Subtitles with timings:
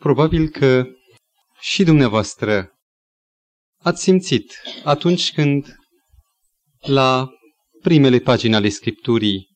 [0.00, 0.86] Probabil că
[1.60, 2.70] și dumneavoastră
[3.82, 5.74] ați simțit atunci când
[6.78, 7.28] la
[7.82, 9.48] primele pagini ale Scripturii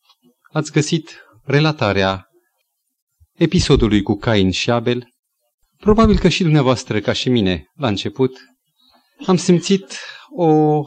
[0.52, 2.26] ați găsit relatarea
[3.32, 5.08] episodului cu Cain și Abel,
[5.76, 8.38] probabil că și dumneavoastră, ca și mine, la început,
[9.26, 9.98] am simțit
[10.36, 10.80] o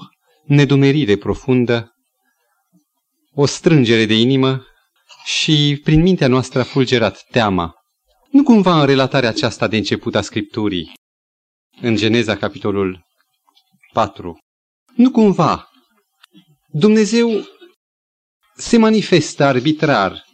[0.43, 1.91] nedumerire profundă,
[3.33, 4.65] o strângere de inimă
[5.25, 7.76] și prin mintea noastră a fulgerat teama.
[8.31, 10.93] Nu cumva în relatarea aceasta de început a Scripturii,
[11.81, 13.05] în Geneza, capitolul
[13.93, 14.37] 4,
[14.95, 15.69] nu cumva
[16.67, 17.29] Dumnezeu
[18.55, 20.25] se manifestă arbitrar,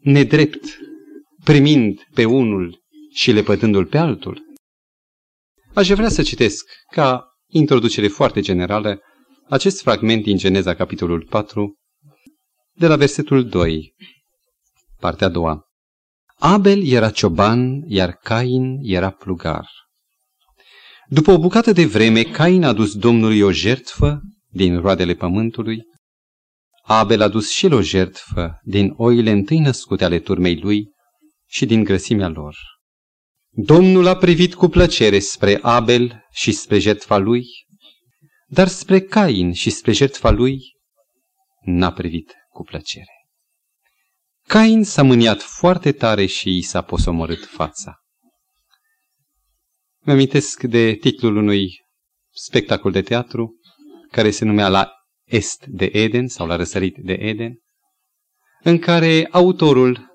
[0.00, 0.78] nedrept,
[1.44, 4.42] primind pe unul și lepădându-l pe altul?
[5.74, 9.00] Aș vrea să citesc, ca introducere foarte generală,
[9.48, 11.74] acest fragment din Geneza, capitolul 4,
[12.72, 13.94] de la versetul 2,
[14.98, 15.71] partea a doua.
[16.44, 19.68] Abel era cioban, iar Cain era plugar.
[21.06, 25.82] După o bucată de vreme, Cain a dus Domnului o jertfă din roadele pământului.
[26.82, 30.90] Abel a dus și el o jertfă din oile întâi născute ale turmei lui
[31.48, 32.56] și din grăsimea lor.
[33.50, 37.46] Domnul a privit cu plăcere spre Abel și spre jertfa lui,
[38.46, 40.58] dar spre Cain și spre jertfa lui
[41.64, 43.21] n-a privit cu plăcere.
[44.48, 47.96] Cain s-a mâniat foarte tare și i s-a posomorât fața.
[50.04, 51.84] Mă amintesc de titlul unui
[52.34, 53.60] spectacol de teatru
[54.10, 54.92] care se numea La
[55.24, 57.58] Est de Eden sau La Răsărit de Eden,
[58.62, 60.10] în care autorul,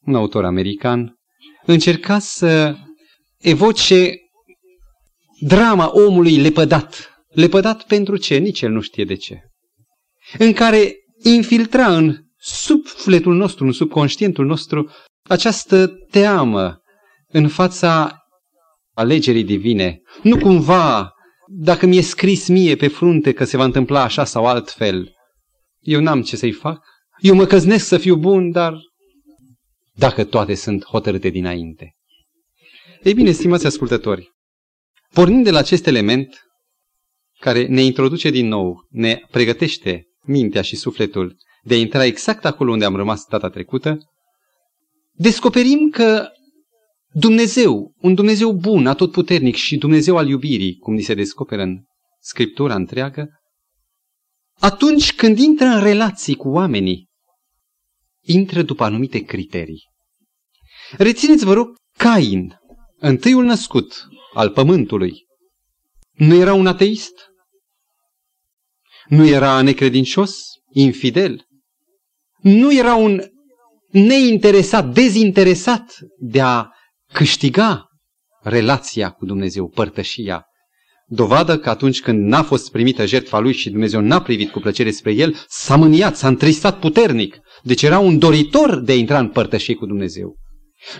[0.00, 1.14] un autor american,
[1.66, 2.76] încerca să
[3.38, 4.14] evoce
[5.40, 7.08] drama omului lepădat.
[7.28, 8.36] Lepădat pentru ce?
[8.36, 9.40] Nici el nu știe de ce.
[10.38, 14.90] În care infiltra în sufletul nostru, în subconștientul nostru,
[15.28, 16.80] această teamă
[17.28, 18.18] în fața
[18.94, 20.00] alegerii divine.
[20.22, 21.12] Nu cumva,
[21.48, 25.14] dacă mi-e scris mie pe frunte că se va întâmpla așa sau altfel,
[25.80, 26.84] eu n-am ce să-i fac.
[27.18, 28.74] Eu mă căznesc să fiu bun, dar
[29.92, 31.94] dacă toate sunt hotărâte dinainte.
[33.02, 34.32] Ei bine, stimați ascultători,
[35.12, 36.42] pornind de la acest element
[37.38, 42.72] care ne introduce din nou, ne pregătește mintea și sufletul de a intra exact acolo
[42.72, 43.98] unde am rămas data trecută,
[45.12, 46.28] descoperim că
[47.12, 51.82] Dumnezeu, un Dumnezeu bun, atotputernic și Dumnezeu al iubirii, cum ni se descoperă în
[52.20, 53.28] Scriptura întreagă,
[54.58, 57.08] atunci când intră în relații cu oamenii,
[58.20, 59.82] intră după anumite criterii.
[60.96, 62.58] Rețineți, vă rog, Cain,
[62.98, 65.24] întâiul născut al pământului,
[66.12, 67.12] nu era un ateist?
[69.08, 71.46] Nu era necredincios, infidel?
[72.44, 73.20] Nu era un
[73.90, 76.68] neinteresat, dezinteresat de a
[77.12, 77.88] câștiga
[78.42, 80.44] relația cu Dumnezeu, părtășia.
[81.06, 84.90] Dovadă că atunci când n-a fost primită jertfa lui și Dumnezeu n-a privit cu plăcere
[84.90, 87.38] spre el, s-a mâniat, s-a întristat puternic.
[87.62, 90.36] Deci era un doritor de a intra în părtășie cu Dumnezeu.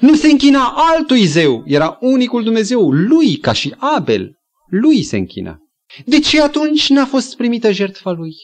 [0.01, 4.33] Nu se închina altui zeu, era unicul Dumnezeu, lui ca și Abel,
[4.67, 5.59] lui se închina.
[6.05, 8.35] De ce atunci n-a fost primită jertfa lui?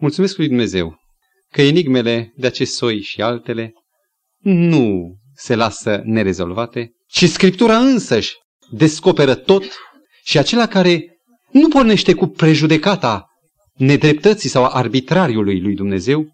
[0.00, 1.00] Mulțumesc lui Dumnezeu
[1.52, 3.72] că enigmele de acest soi și altele
[4.42, 8.34] nu se lasă nerezolvate, ci Scriptura însăși
[8.70, 9.64] descoperă tot
[10.24, 11.18] și acela care
[11.50, 13.26] nu pornește cu prejudecata
[13.72, 16.26] nedreptății sau arbitrariului lui Dumnezeu,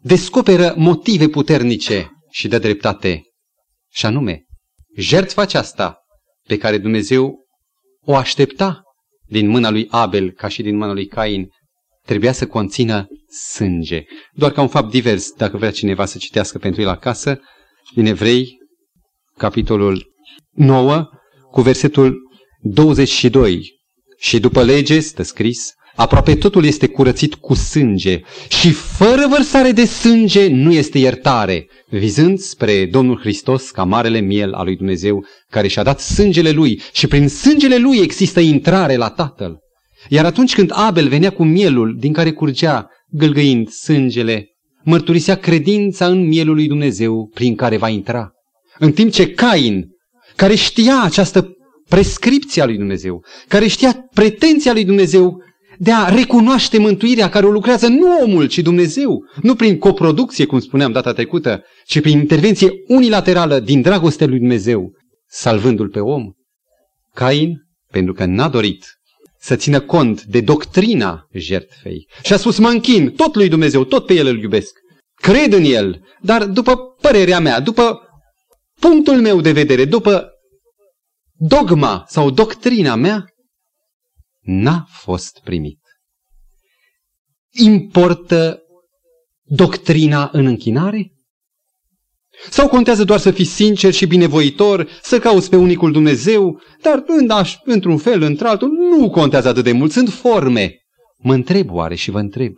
[0.00, 3.22] descoperă motive puternice și de dreptate.
[3.92, 4.44] Și anume,
[4.96, 5.98] jertfa aceasta
[6.46, 7.38] pe care Dumnezeu
[8.00, 8.82] o aștepta
[9.26, 11.48] din mâna lui Abel ca și din mâna lui Cain,
[12.10, 13.08] trebuia să conțină
[13.52, 14.02] sânge.
[14.32, 17.40] Doar ca un fapt divers, dacă vrea cineva să citească pentru el acasă,
[17.94, 18.58] din Evrei,
[19.36, 20.14] capitolul
[20.50, 21.08] 9,
[21.50, 22.16] cu versetul
[22.60, 23.62] 22.
[24.18, 29.84] Și după lege, stă scris, aproape totul este curățit cu sânge și fără vărsare de
[29.84, 35.68] sânge nu este iertare, vizând spre Domnul Hristos ca marele miel al lui Dumnezeu, care
[35.68, 39.68] și-a dat sângele lui și prin sângele lui există intrare la Tatăl.
[40.08, 44.50] Iar atunci când Abel venea cu mielul din care curgea gâlgăind sângele
[44.84, 48.32] mărturisea credința în mielul lui Dumnezeu prin care va intra.
[48.78, 49.88] În timp ce Cain,
[50.36, 51.48] care știa această
[51.88, 55.42] prescripție a lui Dumnezeu, care știa pretenția lui Dumnezeu
[55.78, 60.60] de a recunoaște mântuirea care o lucrează nu omul, ci Dumnezeu, nu prin coproducție, cum
[60.60, 64.92] spuneam data trecută, ci prin intervenție unilaterală din dragostea lui Dumnezeu,
[65.26, 66.32] salvându-l pe om.
[67.14, 67.56] Cain,
[67.90, 68.84] pentru că n-a dorit
[69.40, 72.08] să țină cont de doctrina jertfei.
[72.22, 74.78] Și a spus, mă închin tot lui Dumnezeu, tot pe El îl iubesc.
[75.14, 78.00] Cred în El, dar după părerea mea, după
[78.80, 80.30] punctul meu de vedere, după
[81.32, 83.24] dogma sau doctrina mea,
[84.40, 85.80] n-a fost primit.
[87.50, 88.62] Importă
[89.42, 91.12] doctrina în închinare?
[92.48, 97.04] Sau contează doar să fii sincer și binevoitor, să cauți pe unicul Dumnezeu, dar
[97.64, 100.74] într-un fel, într-altul, nu contează atât de mult, sunt forme.
[101.16, 102.54] Mă întreb oare și vă întreb,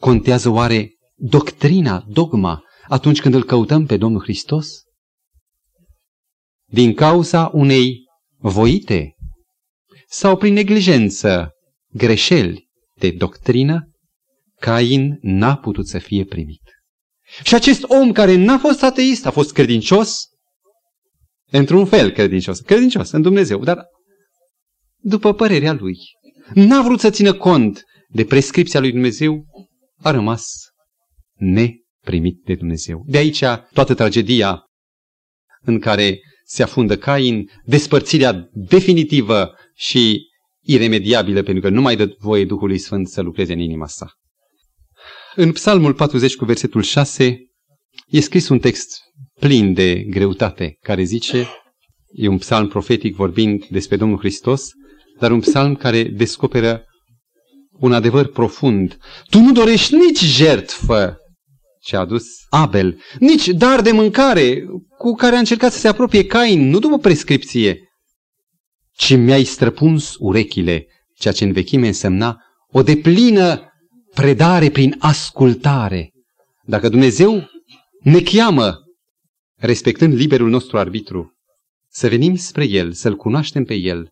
[0.00, 4.68] contează oare doctrina, dogma, atunci când îl căutăm pe Domnul Hristos?
[6.68, 8.04] Din cauza unei
[8.38, 9.14] voite
[10.08, 11.50] sau prin neglijență,
[11.92, 13.90] greșeli de doctrină,
[14.60, 16.62] Cain n-a putut să fie primit.
[17.42, 20.24] Și acest om care n-a fost ateist, a fost credincios,
[21.50, 23.84] într-un fel credincios, credincios în Dumnezeu, dar
[24.96, 25.96] după părerea lui,
[26.54, 29.44] n-a vrut să țină cont de prescripția lui Dumnezeu,
[30.02, 30.46] a rămas
[31.34, 33.04] neprimit de Dumnezeu.
[33.06, 33.42] De aici
[33.72, 34.62] toată tragedia
[35.60, 40.22] în care se afundă Cain, despărțirea definitivă și
[40.60, 44.10] iremediabilă, pentru că nu mai dă voie Duhului Sfânt să lucreze în inima sa.
[45.38, 47.38] În Psalmul 40 cu versetul 6
[48.06, 48.98] e scris un text
[49.40, 51.48] plin de greutate, care zice,
[52.12, 54.70] e un psalm profetic vorbind despre Domnul Hristos,
[55.18, 56.84] dar un psalm care descoperă
[57.70, 58.98] un adevăr profund.
[59.30, 61.16] Tu nu dorești nici jertfă
[61.80, 64.64] ce a adus Abel, nici dar de mâncare
[64.98, 67.80] cu care a încercat să se apropie Cain, nu după prescripție,
[68.92, 72.36] ci mi-ai străpuns urechile, ceea ce în vechime însemna
[72.68, 73.70] o deplină
[74.20, 76.10] predare prin ascultare.
[76.64, 77.48] Dacă Dumnezeu
[78.02, 78.74] ne cheamă,
[79.56, 81.34] respectând liberul nostru arbitru,
[81.88, 84.08] să venim spre El, să-L cunoaștem pe El,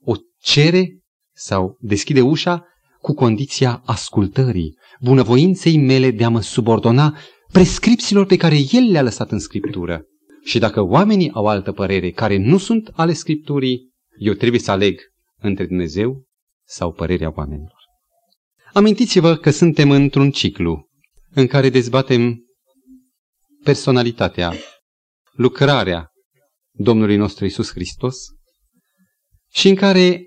[0.00, 0.98] o cere
[1.34, 2.64] sau deschide ușa
[3.00, 7.16] cu condiția ascultării, bunăvoinței mele de a mă subordona
[7.52, 10.02] prescripțiilor pe care El le-a lăsat în Scriptură.
[10.44, 15.00] Și dacă oamenii au altă părere care nu sunt ale Scripturii, eu trebuie să aleg
[15.40, 16.24] între Dumnezeu
[16.66, 17.75] sau părerea oamenilor.
[18.76, 20.88] Amintiți-vă că suntem într-un ciclu
[21.30, 22.44] în care dezbatem
[23.62, 24.54] personalitatea,
[25.32, 26.10] lucrarea
[26.72, 28.16] Domnului nostru Isus Hristos
[29.52, 30.22] și în care,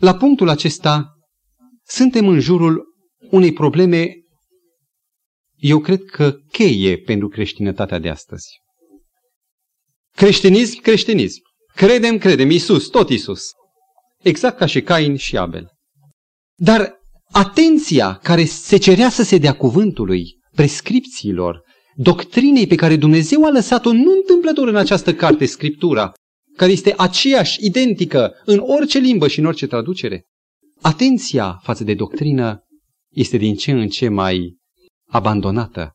[0.00, 1.18] la punctul acesta,
[1.84, 2.84] suntem în jurul
[3.30, 4.14] unei probleme,
[5.56, 8.48] eu cred că cheie pentru creștinătatea de astăzi.
[10.16, 11.40] Creștinism, creștinism.
[11.74, 13.50] Credem, credem, Isus, tot Isus.
[14.18, 15.72] Exact ca și Cain și Abel.
[16.54, 16.97] Dar
[17.32, 21.62] atenția care se cerea să se dea cuvântului, prescripțiilor,
[21.96, 26.12] doctrinei pe care Dumnezeu a lăsat-o nu întâmplător în această carte, Scriptura,
[26.56, 30.24] care este aceeași, identică, în orice limbă și în orice traducere.
[30.80, 32.62] Atenția față de doctrină
[33.14, 34.56] este din ce în ce mai
[35.10, 35.92] abandonată.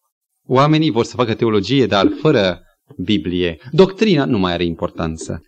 [0.47, 2.62] Oamenii vor să facă teologie, dar fără
[2.97, 3.57] Biblie.
[3.71, 5.41] Doctrina nu mai are importanță.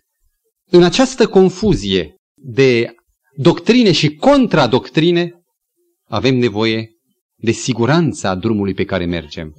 [0.70, 2.94] În această confuzie de
[3.36, 5.35] doctrine și contradoctrine,
[6.08, 6.90] avem nevoie
[7.36, 9.52] de siguranța drumului pe care mergem.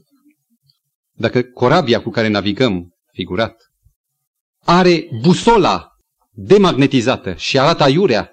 [1.15, 3.55] Dacă corabia cu care navigăm, figurat,
[4.63, 5.87] are busola
[6.31, 8.31] demagnetizată și arată aiurea,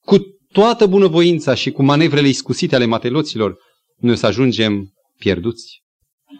[0.00, 0.16] cu
[0.52, 3.56] toată bunăvoința și cu manevrele iscusite ale mateloților,
[3.96, 5.82] noi o să ajungem pierduți.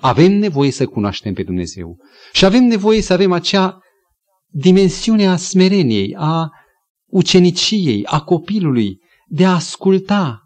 [0.00, 1.96] Avem nevoie să cunoaștem pe Dumnezeu
[2.32, 3.78] și avem nevoie să avem acea
[4.46, 6.50] dimensiune a smereniei, a
[7.06, 10.43] uceniciei, a copilului, de a asculta,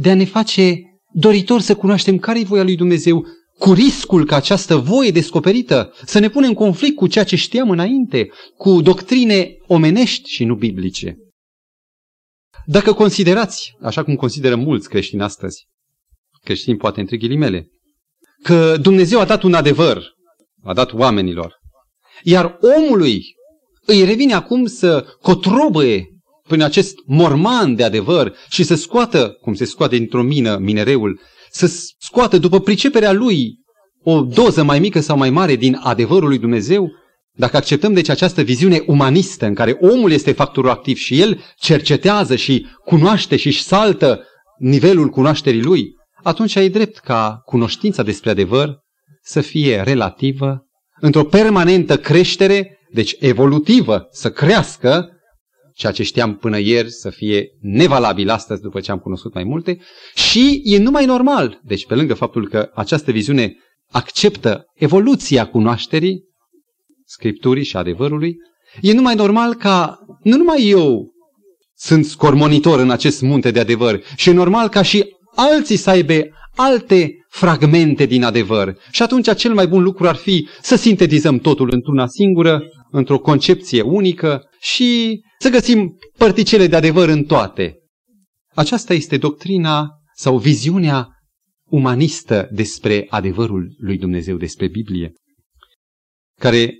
[0.00, 0.80] de a ne face
[1.12, 3.26] doritor să cunoaștem care e voia lui Dumnezeu,
[3.58, 7.70] cu riscul ca această voie descoperită să ne pune în conflict cu ceea ce știam
[7.70, 11.16] înainte, cu doctrine omenești și nu biblice.
[12.66, 15.66] Dacă considerați, așa cum consideră mulți creștini astăzi,
[16.42, 17.68] creștini poate între ghilimele,
[18.42, 20.04] că Dumnezeu a dat un adevăr,
[20.62, 21.54] a dat oamenilor,
[22.22, 23.22] iar omului
[23.86, 26.17] îi revine acum să cotrobăie
[26.48, 31.66] prin acest morman de adevăr și să scoată, cum se scoate dintr-o mină minereul, să
[31.98, 33.58] scoată după priceperea lui
[34.02, 36.90] o doză mai mică sau mai mare din adevărul lui Dumnezeu,
[37.32, 42.36] dacă acceptăm deci această viziune umanistă în care omul este factorul activ și el cercetează
[42.36, 44.22] și cunoaște și își saltă
[44.58, 48.78] nivelul cunoașterii lui, atunci ai drept ca cunoștința despre adevăr
[49.22, 50.66] să fie relativă,
[51.00, 55.08] într-o permanentă creștere, deci evolutivă, să crească,
[55.78, 59.78] ceea ce știam până ieri să fie nevalabil astăzi după ce am cunoscut mai multe
[60.14, 61.60] și e numai normal.
[61.64, 63.56] Deci pe lângă faptul că această viziune
[63.90, 66.24] acceptă evoluția cunoașterii,
[67.04, 68.36] scripturii și adevărului,
[68.80, 71.12] e numai normal ca nu numai eu
[71.74, 75.04] sunt scormonitor în acest munte de adevăr și e normal ca și
[75.34, 76.14] alții să aibă
[76.56, 78.76] alte fragmente din adevăr.
[78.90, 83.82] Și atunci cel mai bun lucru ar fi să sintetizăm totul într-una singură, într-o concepție
[83.82, 87.76] unică și să găsim părticele de adevăr în toate.
[88.54, 91.08] Aceasta este doctrina sau viziunea
[91.70, 95.12] umanistă despre adevărul lui Dumnezeu, despre Biblie,
[96.40, 96.74] care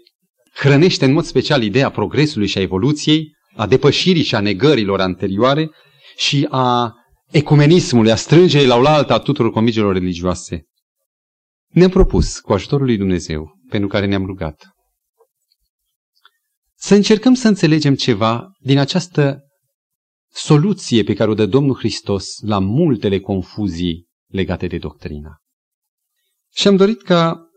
[0.55, 5.71] hrănește în mod special ideea progresului și a evoluției, a depășirii și a negărilor anterioare
[6.17, 6.93] și a
[7.31, 10.67] ecumenismului, a strângerii la oaltă a tuturor convingerilor religioase.
[11.69, 14.69] Ne-am propus, cu ajutorul lui Dumnezeu, pentru care ne-am rugat,
[16.75, 19.43] să încercăm să înțelegem ceva din această
[20.31, 25.37] soluție pe care o dă Domnul Hristos la multele confuzii legate de doctrina.
[26.55, 27.49] Și am dorit ca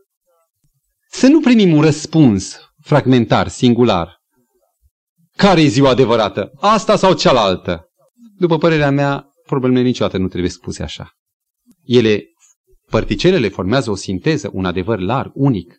[1.09, 4.19] să nu primim un răspuns fragmentar, singular.
[5.35, 6.51] Care e ziua adevărată?
[6.59, 7.85] Asta sau cealaltă?
[8.37, 11.11] După părerea mea, problemele niciodată nu trebuie spuse așa.
[11.83, 12.23] Ele,
[12.89, 15.77] părticelele formează o sinteză, un adevăr larg, unic.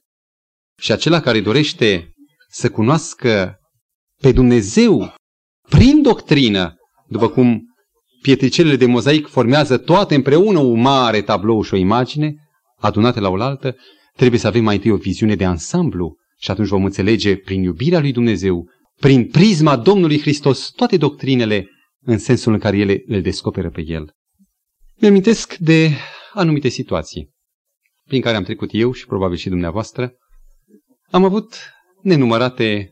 [0.79, 2.13] Și acela care dorește
[2.49, 3.57] să cunoască
[4.23, 5.15] pe Dumnezeu
[5.69, 6.75] prin doctrină,
[7.09, 7.63] după cum
[8.23, 12.35] pietricelele de mozaic formează toate împreună un mare tablou și o imagine,
[12.79, 13.77] adunate la oaltă,
[14.17, 18.01] trebuie să avem mai întâi o viziune de ansamblu și atunci vom înțelege prin iubirea
[18.01, 18.69] lui Dumnezeu,
[19.01, 21.69] prin prisma Domnului Hristos, toate doctrinele
[22.05, 24.13] în sensul în care ele le descoperă pe El.
[25.01, 25.91] Mi-amintesc de
[26.33, 27.31] anumite situații
[28.07, 30.13] prin care am trecut eu și probabil și dumneavoastră.
[31.11, 31.55] Am avut
[32.03, 32.91] nenumărate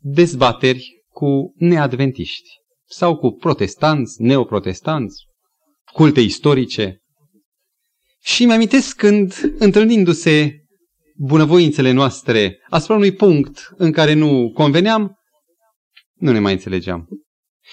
[0.00, 2.48] dezbateri cu neadventiști
[2.88, 5.24] sau cu protestanți, neoprotestanți,
[5.92, 7.02] culte istorice.
[8.22, 10.64] Și mi-amintesc când, întâlnindu-se
[11.16, 15.16] bunăvoințele noastre asupra unui punct în care nu conveneam,
[16.14, 17.08] nu ne mai înțelegeam.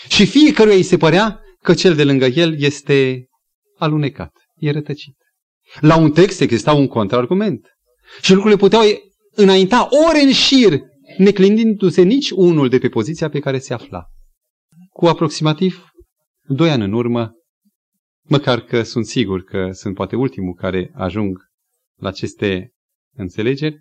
[0.07, 3.27] Și fiecăruia îi se părea că cel de lângă el este
[3.77, 5.17] alunecat, e rătăcit.
[5.79, 7.67] La un text exista un contraargument.
[8.21, 8.81] Și lucrurile puteau
[9.31, 10.79] înainta ore în șir,
[11.17, 14.05] neclindindu-se nici unul de pe poziția pe care se afla.
[14.89, 15.85] Cu aproximativ
[16.47, 17.31] doi ani în urmă,
[18.21, 21.37] măcar că sunt sigur că sunt poate ultimul care ajung
[21.99, 22.73] la aceste
[23.15, 23.79] înțelegeri,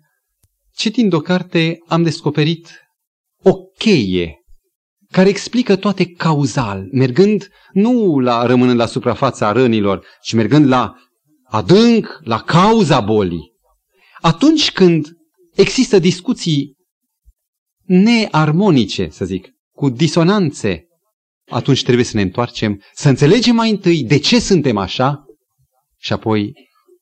[0.73, 2.69] citind o carte am descoperit
[3.43, 4.39] o cheie
[5.11, 10.95] care explică toate cauzal, mergând nu la rămânând la suprafața rănilor, ci mergând la
[11.43, 13.51] adânc, la cauza bolii.
[14.21, 15.07] Atunci când
[15.55, 16.75] există discuții
[17.83, 20.87] nearmonice, să zic, cu disonanțe,
[21.51, 25.25] atunci trebuie să ne întoarcem, să înțelegem mai întâi de ce suntem așa
[25.97, 26.53] și apoi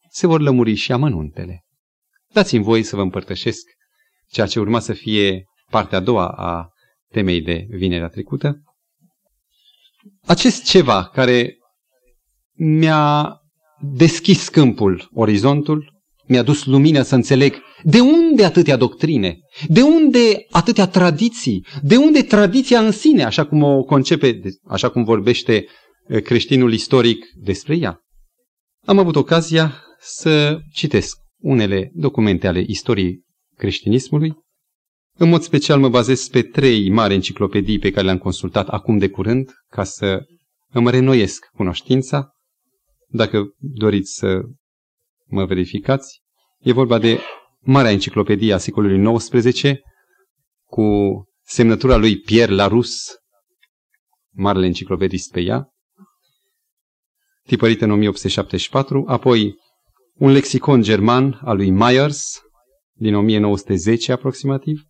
[0.10, 1.66] se vor lămuri și amănuntele.
[2.34, 3.62] Dați-mi voi să vă împărtășesc
[4.28, 6.68] ceea ce urma să fie partea a doua a
[7.12, 8.62] temei de vinerea trecută.
[10.26, 11.58] Acest ceva care
[12.54, 13.36] mi-a
[13.82, 15.96] deschis câmpul, orizontul,
[16.28, 22.24] mi-a dus lumină să înțeleg de unde atâtea doctrine, de unde atâtea tradiții, de unde
[22.24, 25.66] tradiția în sine, așa cum o concepe, așa cum vorbește
[26.08, 28.02] eh, creștinul istoric despre ea.
[28.86, 33.24] Am avut ocazia să citesc unele documente ale istoriei
[33.56, 34.34] creștinismului.
[35.20, 39.10] În mod special mă bazez pe trei mari enciclopedii pe care le-am consultat acum de
[39.10, 40.26] curând ca să
[40.70, 42.32] îmi renoiesc cunoștința.
[43.08, 44.42] Dacă doriți să
[45.26, 46.22] mă verificați,
[46.60, 47.20] e vorba de
[47.60, 49.62] Marea Enciclopedie a secolului XIX
[50.64, 50.84] cu
[51.44, 53.14] semnătura lui Pierre Larousse,
[54.34, 55.68] marele enciclopedist pe ea,
[57.44, 59.56] tipărită în 1874, apoi
[60.14, 62.42] un lexicon german al lui Myers,
[62.94, 64.87] din 1910 aproximativ,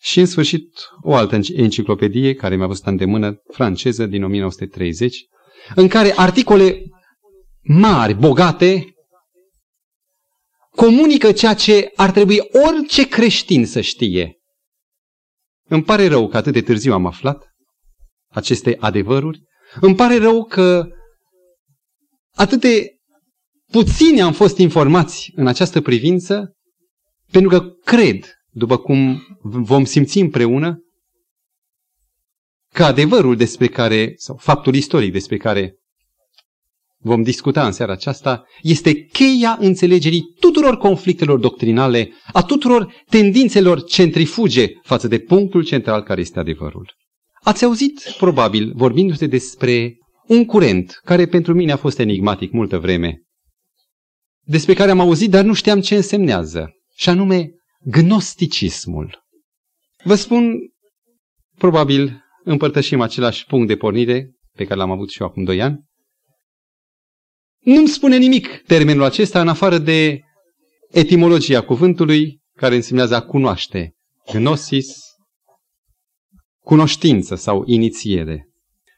[0.00, 0.68] și în sfârșit
[1.02, 5.16] o altă enciclopedie care mi-a fost îndemână, franceză, din 1930,
[5.74, 6.82] în care articole
[7.62, 8.92] mari, bogate,
[10.70, 14.38] comunică ceea ce ar trebui orice creștin să știe.
[15.68, 17.48] Îmi pare rău că atât de târziu am aflat
[18.28, 19.42] aceste adevăruri.
[19.80, 20.88] Îmi pare rău că
[22.34, 22.86] atât de
[23.70, 26.56] puțini am fost informați în această privință,
[27.30, 30.82] pentru că cred, după cum vom simți împreună,
[32.72, 35.74] că adevărul despre care, sau faptul istoric despre care
[37.00, 44.66] vom discuta în seara aceasta, este cheia înțelegerii tuturor conflictelor doctrinale, a tuturor tendințelor centrifuge
[44.82, 46.96] față de punctul central care este adevărul.
[47.42, 53.22] Ați auzit, probabil, vorbindu-se despre un curent care pentru mine a fost enigmatic multă vreme,
[54.40, 57.50] despre care am auzit, dar nu știam ce însemnează, și anume
[57.84, 59.26] gnosticismul.
[60.04, 60.54] Vă spun,
[61.54, 65.86] probabil împărtășim același punct de pornire pe care l-am avut și eu acum doi ani.
[67.58, 70.20] Nu-mi spune nimic termenul acesta în afară de
[70.90, 73.94] etimologia cuvântului care însemnează a cunoaște.
[74.32, 74.96] Gnosis,
[76.60, 78.48] cunoștință sau inițiere.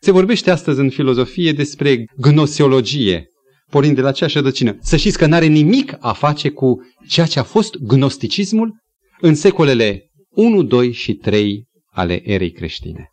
[0.01, 3.30] Se vorbește astăzi în filozofie despre gnosiologie,
[3.71, 4.77] pornind de la aceeași rădăcină.
[4.81, 6.77] Să știți că nu are nimic a face cu
[7.09, 8.73] ceea ce a fost gnosticismul
[9.21, 13.09] în secolele 1, 2 și 3 ale erei creștine.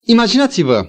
[0.00, 0.88] Imaginați-vă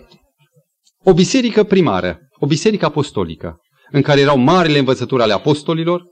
[1.04, 3.58] o biserică primară, o biserică apostolică,
[3.92, 6.04] în care erau marile învățături ale apostolilor,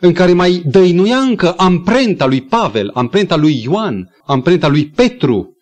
[0.00, 5.56] în care mai dăinuia încă amprenta lui Pavel, amprenta lui Ioan, amprenta lui Petru,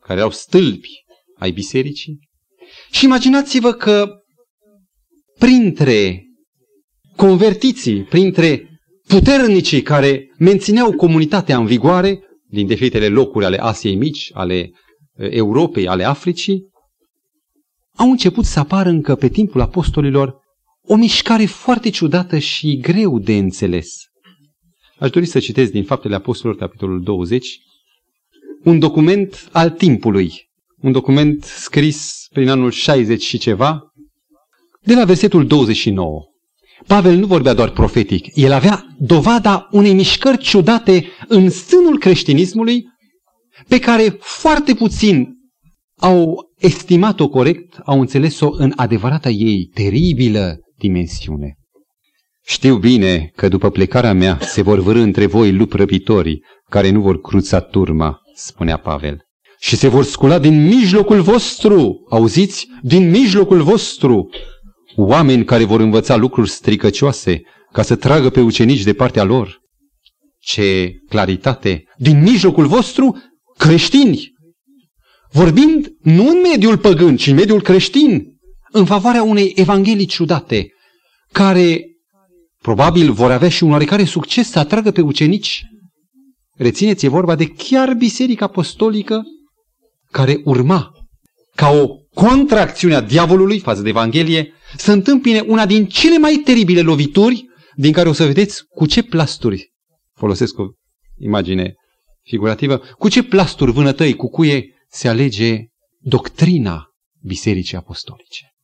[0.00, 0.88] care erau stâlpi
[1.38, 2.28] ai bisericii.
[2.90, 4.19] Și imaginați-vă că
[5.40, 6.24] printre
[7.16, 14.70] convertiții, printre puternicii care mențineau comunitatea în vigoare, din diferitele locuri ale Asiei Mici, ale
[15.16, 16.68] Europei, ale Africii,
[17.96, 20.34] au început să apară încă pe timpul apostolilor
[20.82, 23.96] o mișcare foarte ciudată și greu de înțeles.
[24.98, 27.58] Aș dori să citesc din Faptele Apostolilor, capitolul 20,
[28.64, 30.32] un document al timpului,
[30.82, 33.89] un document scris prin anul 60 și ceva,
[34.82, 36.20] de la versetul 29.
[36.86, 42.84] Pavel nu vorbea doar profetic, el avea dovada unei mișcări ciudate în sânul creștinismului,
[43.68, 45.28] pe care foarte puțin
[45.96, 51.54] au estimat-o corect, au înțeles-o în adevărata ei teribilă dimensiune.
[52.44, 57.00] Știu bine că după plecarea mea se vor vârâ între voi lupi răpitorii care nu
[57.00, 59.18] vor cruța turma, spunea Pavel.
[59.58, 64.28] Și se vor scula din mijlocul vostru, auziți, din mijlocul vostru,
[65.06, 67.42] oameni care vor învăța lucruri stricăcioase
[67.72, 69.60] ca să tragă pe ucenici de partea lor.
[70.38, 71.84] Ce claritate!
[71.96, 73.22] Din mijlocul vostru,
[73.58, 74.32] creștini!
[75.32, 78.26] Vorbind nu în mediul păgân, ci în mediul creștin,
[78.72, 80.68] în favoarea unei evanghelii ciudate,
[81.32, 81.84] care
[82.62, 85.62] probabil vor avea și un oarecare succes să atragă pe ucenici.
[86.56, 89.22] Rețineți, e vorba de chiar Biserica Apostolică
[90.10, 90.92] care urma
[91.54, 96.80] ca o contracțiune a diavolului față de Evanghelie să întâmpine una din cele mai teribile
[96.80, 99.72] lovituri din care o să vedeți cu ce plasturi,
[100.14, 100.64] folosesc o
[101.18, 101.74] imagine
[102.22, 105.64] figurativă, cu ce plasturi vânătăi, cu cuie se alege
[105.98, 106.84] doctrina
[107.22, 108.54] Bisericii Apostolice.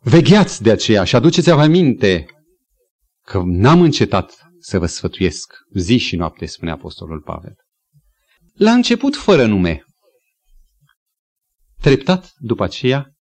[0.00, 2.26] Vegheați de aceea și aduceți-vă aminte
[3.22, 7.54] că n-am încetat să vă sfătuiesc zi și noapte, spune Apostolul Pavel.
[8.54, 9.84] La început fără nume.
[11.80, 13.15] Treptat după aceea,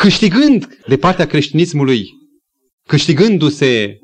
[0.00, 2.08] câștigând de partea creștinismului,
[2.86, 3.98] câștigându-se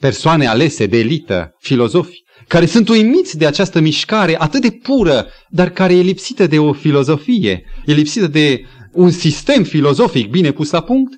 [0.00, 5.70] persoane alese de elită, filozofi, care sunt uimiți de această mișcare atât de pură, dar
[5.70, 8.60] care e lipsită de o filozofie, e lipsită de
[8.92, 11.14] un sistem filozofic bine pus la punct,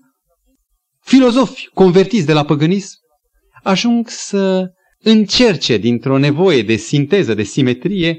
[1.05, 2.97] filozofi convertiți de la păgânism
[3.62, 4.66] ajung să
[4.99, 8.18] încerce dintr-o nevoie de sinteză, de simetrie,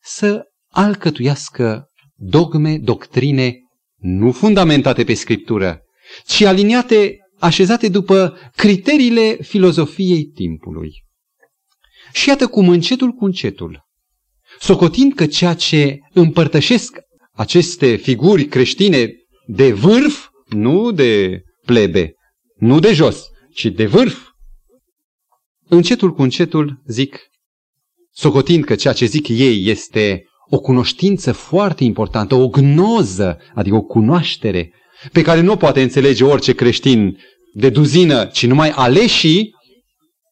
[0.00, 1.84] să alcătuiască
[2.16, 3.61] dogme, doctrine
[4.02, 5.80] nu fundamentate pe scriptură,
[6.26, 11.04] ci aliniate, așezate după criteriile filozofiei timpului.
[12.12, 13.86] Și iată cum încetul cu încetul,
[14.58, 16.98] socotind că ceea ce împărtășesc
[17.32, 19.10] aceste figuri creștine
[19.46, 22.14] de vârf, nu de plebe,
[22.56, 23.22] nu de jos,
[23.54, 24.28] ci de vârf.
[25.68, 27.18] Încetul cu încetul zic,
[28.10, 33.82] socotind că ceea ce zic ei este o cunoștință foarte importantă, o gnoză, adică o
[33.82, 34.72] cunoaștere,
[35.12, 37.18] pe care nu o poate înțelege orice creștin
[37.54, 39.50] de duzină, ci numai aleșii,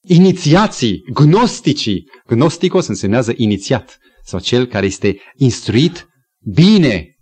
[0.07, 2.05] inițiații, gnosticii.
[2.27, 6.07] Gnosticos însemnează inițiat sau cel care este instruit
[6.55, 7.17] bine.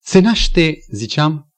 [0.00, 1.48] Se naște, ziceam,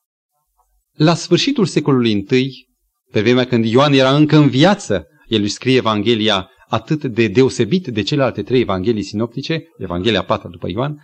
[0.93, 2.67] la sfârșitul secolului I,
[3.13, 7.87] pe vremea când Ioan era încă în viață, el își scrie Evanghelia atât de deosebit
[7.87, 10.97] de celelalte trei Evanghelii sinoptice, Evanghelia patra după Ioan,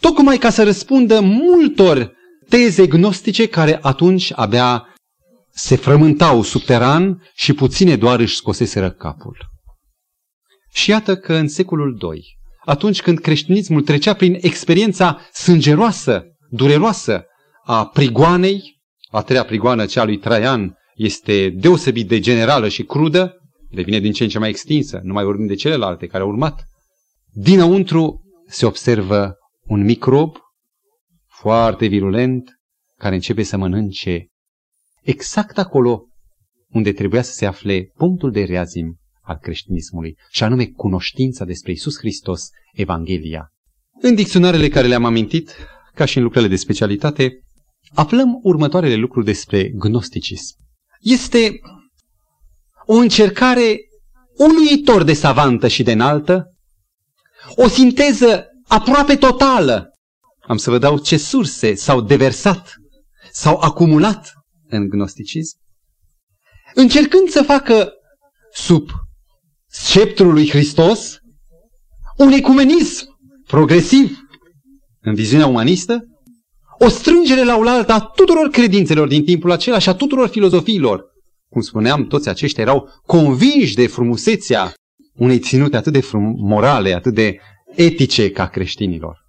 [0.00, 2.12] tocmai ca să răspundă multor
[2.48, 4.94] teze gnostice care atunci abia
[5.50, 9.36] se frământau subteran și puține doar își scoseseră capul.
[10.72, 12.22] Și iată că în secolul II,
[12.64, 17.24] atunci când creștinismul trecea prin experiența sângeroasă, dureroasă
[17.64, 18.80] a prigoanei,
[19.10, 23.37] a treia prigoană, cea lui Traian, este deosebit de generală și crudă,
[23.70, 26.64] devine din ce în ce mai extinsă, nu mai vorbim de celelalte care au urmat.
[27.32, 30.36] Dinăuntru se observă un microb
[31.26, 32.60] foarte virulent
[32.96, 34.26] care începe să mănânce
[35.02, 36.02] exact acolo
[36.68, 41.98] unde trebuia să se afle punctul de reazim al creștinismului, și anume cunoștința despre Isus
[41.98, 43.52] Hristos, Evanghelia.
[44.00, 45.54] În dicționarele care le-am amintit,
[45.94, 47.38] ca și în lucrările de specialitate,
[47.94, 50.56] aflăm următoarele lucruri despre gnosticism.
[51.00, 51.60] este
[52.90, 53.78] o încercare
[54.36, 56.54] uluitor de savantă și de înaltă,
[57.56, 59.90] o sinteză aproape totală.
[60.40, 62.74] Am să vă dau ce surse s-au deversat,
[63.32, 64.32] s-au acumulat
[64.68, 65.56] în gnosticism,
[66.74, 67.92] încercând să facă
[68.52, 68.90] sub
[69.66, 71.18] sceptrul lui Hristos
[72.16, 73.06] un ecumenism
[73.46, 74.18] progresiv
[75.00, 76.00] în viziunea umanistă,
[76.78, 81.16] o strângere la oaltă a tuturor credințelor din timpul acela și a tuturor filozofiilor.
[81.48, 84.74] Cum spuneam, toți aceștia erau convinși de frumusețea
[85.14, 87.38] unei ținute atât de frum- morale, atât de
[87.74, 89.26] etice ca creștinilor.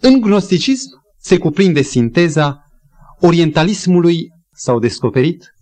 [0.00, 2.62] În gnosticism se cuprinde sinteza
[3.20, 5.52] orientalismului s-au descoperit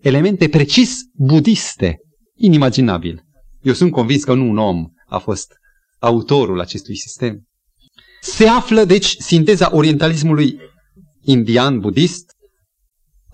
[0.00, 1.96] elemente precis budiste,
[2.34, 3.22] inimaginabil.
[3.62, 5.52] Eu sunt convins că nu un om a fost
[5.98, 7.48] autorul acestui sistem.
[8.20, 10.58] Se află, deci, sinteza orientalismului
[11.20, 12.33] indian, budist,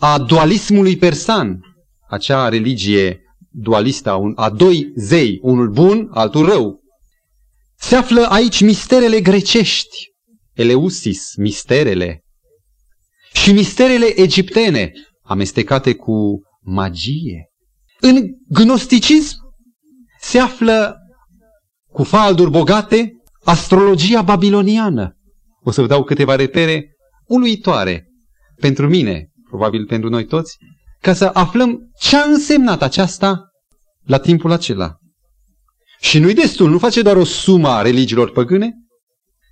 [0.00, 1.60] a dualismului persan,
[2.08, 6.80] acea religie dualistă a doi zei, unul bun, altul rău.
[7.76, 10.08] Se află aici misterele grecești,
[10.52, 12.24] Eleusis, misterele,
[13.32, 17.50] și misterele egiptene, amestecate cu magie.
[18.00, 19.36] În gnosticism
[20.20, 20.96] se află
[21.92, 23.12] cu falduri bogate
[23.44, 25.16] astrologia babiloniană.
[25.62, 28.06] O să vă dau câteva repere uluitoare
[28.56, 30.56] pentru mine, probabil pentru noi toți,
[31.00, 33.50] ca să aflăm ce a însemnat aceasta
[34.04, 34.96] la timpul acela.
[36.00, 38.72] Și nu-i destul, nu face doar o sumă a religiilor păgâne,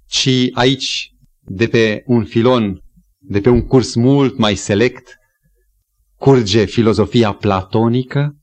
[0.07, 2.81] ci aici, de pe un filon,
[3.19, 5.17] de pe un curs mult mai select,
[6.17, 8.37] curge filozofia platonică,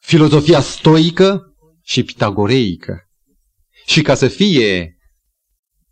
[0.00, 3.04] filozofia stoică și pitagoreică.
[3.86, 4.96] Și ca să fie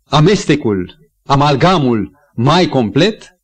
[0.03, 3.38] amestecul, amalgamul mai complet,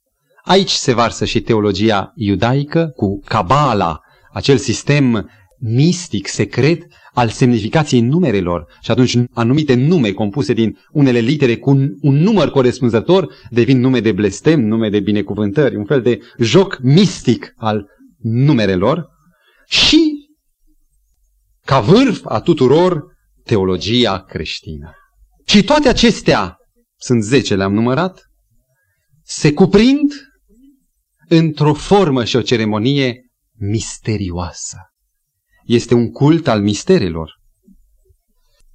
[0.46, 4.00] aici se varsă și teologia iudaică cu cabala,
[4.34, 5.30] acel sistem
[5.60, 8.66] mistic, secret, al semnificației numerelor.
[8.82, 14.00] Și atunci anumite nume compuse din unele litere cu un, un număr corespunzător devin nume
[14.00, 17.86] de blestem, nume de binecuvântări, un fel de joc mistic al
[18.22, 19.08] numerelor.
[19.68, 20.30] Și,
[21.66, 23.04] ca vârf a tuturor,
[23.44, 24.94] teologia creștină.
[25.46, 26.58] Și toate acestea,
[26.98, 28.30] sunt zece le-am numărat,
[29.24, 30.12] se cuprind
[31.28, 33.26] într-o formă și o ceremonie
[33.60, 34.78] misterioasă
[35.66, 37.40] este un cult al misterilor.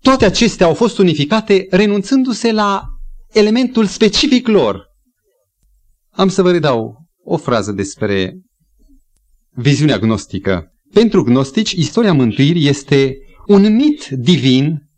[0.00, 2.82] Toate acestea au fost unificate renunțându-se la
[3.32, 4.86] elementul specific lor.
[6.10, 8.40] Am să vă redau o frază despre
[9.50, 10.72] viziunea gnostică.
[10.92, 14.88] Pentru gnostici, istoria mântuirii este un mit divin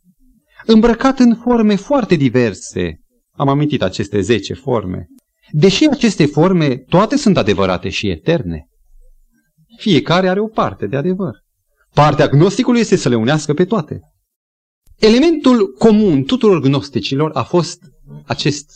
[0.67, 3.01] îmbrăcat în forme foarte diverse.
[3.33, 5.07] Am amintit aceste zece forme.
[5.55, 8.69] Deși aceste forme toate sunt adevărate și eterne,
[9.79, 11.45] fiecare are o parte de adevăr.
[11.95, 14.01] Partea gnosticului este să le unească pe toate.
[14.99, 17.79] Elementul comun tuturor gnosticilor a fost
[18.27, 18.67] acest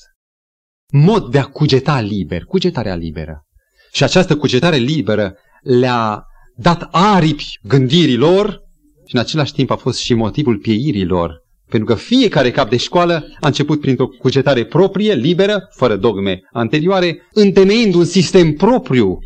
[0.93, 3.47] mod de a cugeta liber, cugetarea liberă.
[3.93, 6.25] Și această cugetare liberă le-a
[6.57, 8.63] dat aripi gândirilor
[9.07, 11.45] și în același timp a fost și motivul pieirilor.
[11.69, 17.23] Pentru că fiecare cap de școală a început printr-o cugetare proprie, liberă, fără dogme anterioare,
[17.33, 19.19] întemeind un sistem propriu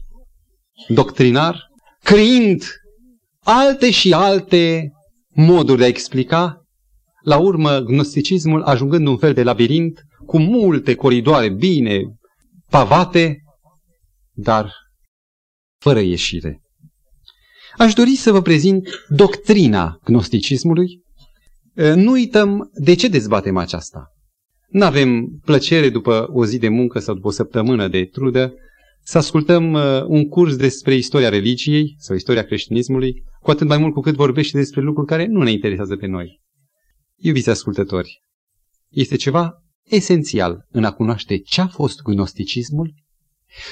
[0.89, 1.69] doctrinar,
[2.03, 2.63] creând
[3.45, 4.91] alte și alte
[5.35, 6.65] moduri de a explica,
[7.25, 12.01] la urmă gnosticismul ajungând un fel de labirint cu multe coridoare bine
[12.71, 13.43] pavate,
[14.33, 14.73] dar
[15.79, 16.61] fără ieșire.
[17.79, 21.03] Aș dori să vă prezint doctrina gnosticismului.
[21.95, 24.05] Nu uităm de ce dezbatem aceasta.
[24.69, 28.55] Nu avem plăcere după o zi de muncă sau după o săptămână de trudă
[29.03, 33.95] să ascultăm uh, un curs despre istoria religiei sau istoria creștinismului, cu atât mai mult
[33.95, 36.41] cu cât vorbește despre lucruri care nu ne interesează pe noi.
[37.17, 38.23] Iubiți ascultători,
[38.89, 42.95] este ceva esențial în a cunoaște ce a fost gnosticismul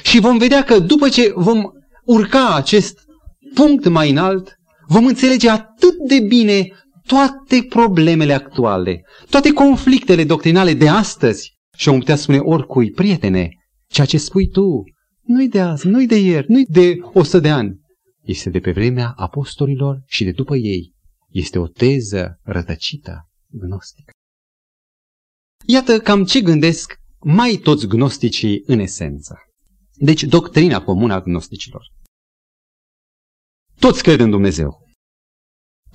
[0.02, 1.62] și vom vedea că după ce vom
[2.04, 2.98] urca acest
[3.54, 6.68] punct mai înalt, vom înțelege atât de bine
[7.08, 13.48] toate problemele actuale, toate conflictele doctrinale de astăzi și om putea spune oricui, prietene,
[13.86, 14.82] ceea ce spui tu
[15.22, 17.80] nu-i de azi, nu-i de ieri, nu-i de o să de ani.
[18.22, 20.94] Este de pe vremea apostolilor și de după ei.
[21.28, 24.12] Este o teză rătăcită gnostică.
[25.66, 29.36] Iată cam ce gândesc mai toți gnosticii în esență.
[29.94, 31.82] Deci doctrina comună a gnosticilor.
[33.78, 34.87] Toți cred în Dumnezeu,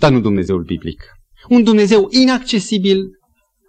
[0.04, 1.04] dar nu Dumnezeul biblic.
[1.50, 2.98] Un Dumnezeu inaccesibil,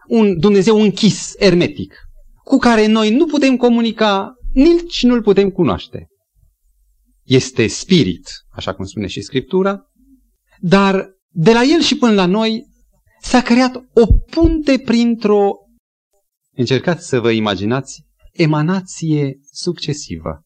[0.08, 1.94] un Dumnezeu închis, ermetic,
[2.44, 6.06] cu care noi nu putem comunica nici nu-l putem cunoaște.
[7.22, 9.80] este spirit, așa cum spune și Scriptura,
[10.60, 12.66] dar de la el și până la noi
[13.20, 15.50] s-a creat o punte printr-o,
[16.56, 20.42] încercați să vă imaginați, emanație succesivă.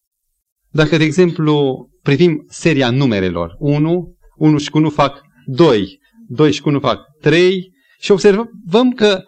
[0.71, 6.61] Dacă, de exemplu, privim seria numerelor, 1, 1 și cu 1 fac 2, 2 și
[6.61, 7.01] cu 1 fac.
[7.21, 9.23] 3 și observăm că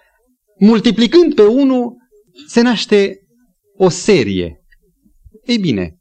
[0.59, 1.97] multiplicând pe 1
[2.47, 3.17] se naște
[3.77, 4.61] o serie.
[5.45, 5.97] Ei bine,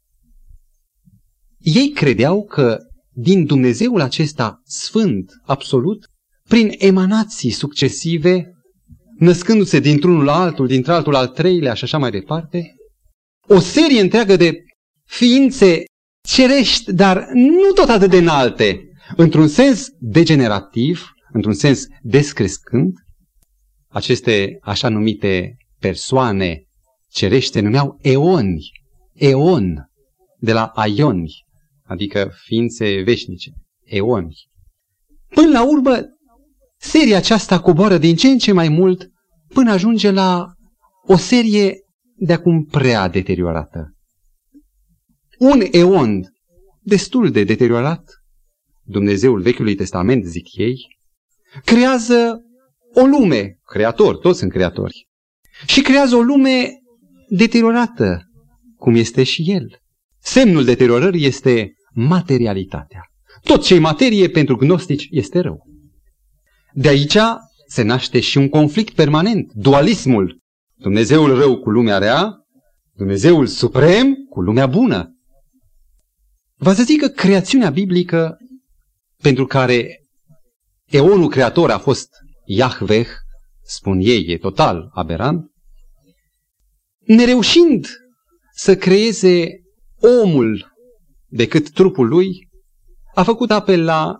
[1.58, 2.78] ei credeau că
[3.12, 6.06] din Dumnezeul acesta sfânt, absolut,
[6.48, 8.50] prin emanații succesive,
[9.18, 12.74] născându-se dintr-unul la altul, dintr-altul al treilea și așa mai departe,
[13.48, 14.54] o serie întreagă de
[15.04, 15.84] ființe
[16.28, 22.94] cerești, dar nu tot atât de înalte, într-un sens degenerativ, într-un sens descrescând,
[23.88, 26.64] aceste așa numite persoane
[27.08, 28.70] cerești se numeau eoni,
[29.12, 29.90] eon,
[30.38, 31.46] de la aioni,
[31.82, 33.50] adică ființe veșnice,
[33.84, 34.36] eoni.
[35.28, 35.98] Până la urmă,
[36.76, 39.10] seria aceasta coboară din ce în ce mai mult
[39.48, 40.46] până ajunge la
[41.06, 41.74] o serie
[42.14, 43.94] de acum prea deteriorată.
[45.38, 46.20] Un eon
[46.80, 48.19] destul de deteriorat,
[48.90, 50.98] Dumnezeul Vechiului Testament, zic ei,
[51.64, 52.40] creează
[52.94, 55.08] o lume, creator, toți sunt creatori,
[55.66, 56.68] și creează o lume
[57.28, 58.22] deteriorată,
[58.76, 59.78] cum este și el.
[60.18, 63.00] Semnul deteriorării este materialitatea.
[63.42, 65.66] Tot ce e materie pentru gnostici este rău.
[66.72, 67.16] De aici
[67.66, 70.38] se naște și un conflict permanent, dualismul.
[70.74, 72.34] Dumnezeul rău cu lumea rea,
[72.92, 75.14] Dumnezeul suprem cu lumea bună.
[76.56, 78.36] Vă să zic că creațiunea biblică,
[79.22, 80.00] pentru care
[80.84, 82.08] eonul creator a fost
[82.44, 83.06] Yahweh,
[83.62, 85.50] spun ei, e total aberant,
[87.00, 87.86] nereușind
[88.54, 89.48] să creeze
[90.22, 90.72] omul
[91.26, 92.48] decât trupul lui,
[93.14, 94.16] a făcut apel la,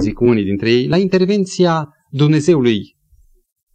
[0.00, 2.96] zic unii dintre ei, la intervenția Dumnezeului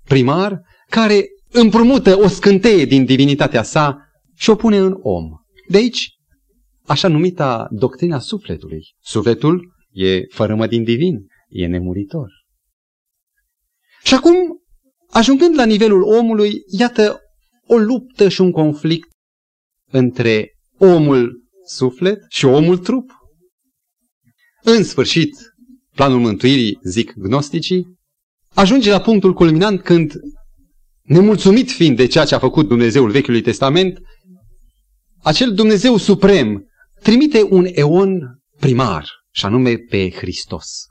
[0.04, 3.98] primar, care împrumută o scânteie din divinitatea sa
[4.36, 5.26] și o pune în om.
[5.68, 6.10] De aici,
[6.86, 8.96] așa numita doctrina sufletului.
[9.00, 12.32] Sufletul e fărâmă din divin, e nemuritor.
[14.04, 14.36] Și acum,
[15.10, 17.20] ajungând la nivelul omului, iată
[17.68, 19.10] o luptă și un conflict
[19.92, 23.12] între omul suflet și omul trup.
[24.64, 25.36] În sfârșit,
[25.94, 27.98] planul mântuirii, zic gnosticii,
[28.54, 30.14] ajunge la punctul culminant când,
[31.02, 34.00] nemulțumit fiind de ceea ce a făcut Dumnezeul Vechiului Testament,
[35.24, 36.68] acel Dumnezeu suprem
[37.02, 40.86] trimite un eon primar, și anume pe Hristos,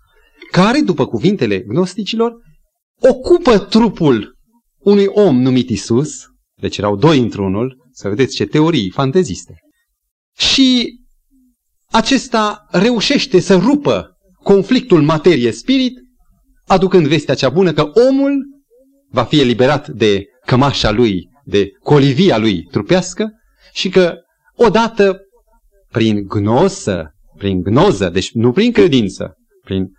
[0.51, 2.33] care, după cuvintele gnosticilor,
[3.01, 4.37] ocupă trupul
[4.79, 6.25] unui om numit Isus,
[6.61, 9.55] deci erau doi într-unul, să vedeți ce teorii fanteziste.
[10.37, 10.99] Și
[11.91, 15.93] acesta reușește să rupă conflictul materie-spirit,
[16.67, 18.33] aducând vestea cea bună că omul
[19.09, 23.31] va fi eliberat de cămașa lui, de colivia lui trupească
[23.73, 24.15] și că
[24.55, 25.19] odată
[25.91, 27.14] prin gnosă,
[27.45, 29.93] prin gnoză, deci nu prin credință, prin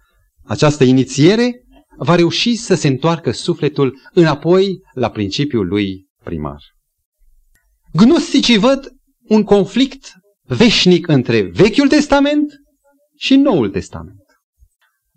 [0.44, 1.64] această inițiere,
[1.98, 6.62] va reuși să se întoarcă sufletul înapoi la principiul lui primar.
[7.94, 8.88] Gnosticii văd
[9.28, 10.12] un conflict
[10.48, 12.54] veșnic între Vechiul Testament
[13.18, 14.24] și Noul Testament.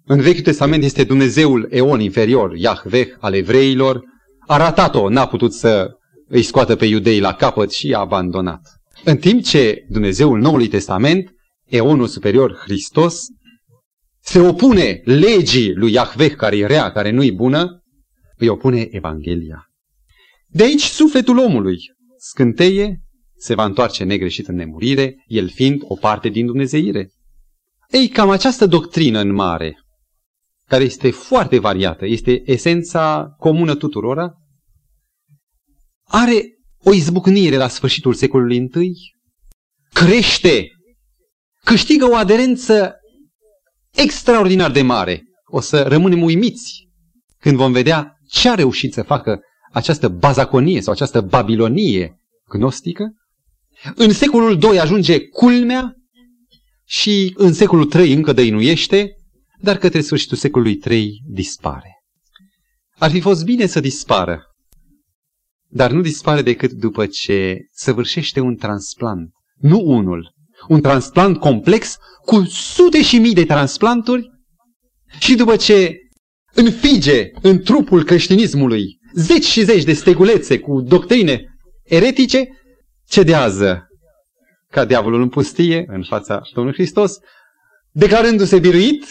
[0.05, 4.03] În Vechiul Testament este Dumnezeul eon inferior, Yahweh al evreilor,
[4.47, 5.91] a ratat-o, n-a putut să
[6.27, 8.61] îi scoată pe iudei la capăt și a abandonat.
[9.05, 11.37] În timp ce Dumnezeul Noului Testament,
[11.69, 13.27] eonul superior Hristos,
[14.21, 17.85] se opune legii lui Yahweh care e rea, care nu e bună,
[18.37, 19.71] îi opune Evanghelia.
[20.47, 21.79] De aici sufletul omului
[22.19, 23.01] scânteie,
[23.37, 27.11] se va întoarce negreșit în nemurire, el fiind o parte din dumnezeire.
[27.91, 29.79] Ei, cam această doctrină în mare,
[30.67, 34.33] care este foarte variată, este esența comună tuturora,
[36.05, 36.43] are
[36.79, 38.93] o izbucnire la sfârșitul secolului I,
[39.93, 40.69] crește,
[41.65, 42.95] câștigă o aderență
[43.95, 45.23] extraordinar de mare.
[45.45, 46.89] O să rămânem uimiți
[47.39, 49.41] când vom vedea ce a reușit să facă
[49.73, 52.17] această bazaconie sau această babilonie
[52.49, 53.13] gnostică.
[53.95, 55.95] În secolul II ajunge culmea
[56.85, 59.13] și în secolul III încă dăinuiește,
[59.61, 61.93] dar către sfârșitul secolului III dispare.
[62.99, 64.43] Ar fi fost bine să dispară,
[65.71, 69.31] dar nu dispare decât după ce săvârșește un transplant.
[69.57, 70.35] Nu unul,
[70.69, 74.31] un transplant complex cu sute și mii de transplanturi
[75.19, 75.97] și după ce
[76.55, 81.45] înfige în trupul creștinismului zeci și zeci de stegulețe cu doctrine
[81.83, 82.49] eretice,
[83.07, 83.87] cedează
[84.71, 87.13] ca diavolul în pustie, în fața Domnului Hristos,
[87.91, 89.05] declarându-se biruit,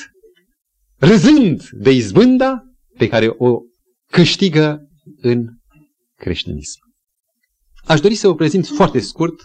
[0.97, 2.61] râzând de izbânda
[2.97, 3.59] pe care o
[4.11, 4.87] câștigă
[5.21, 5.45] în
[6.15, 6.79] creștinism.
[7.85, 9.35] Aș dori să vă prezint foarte scurt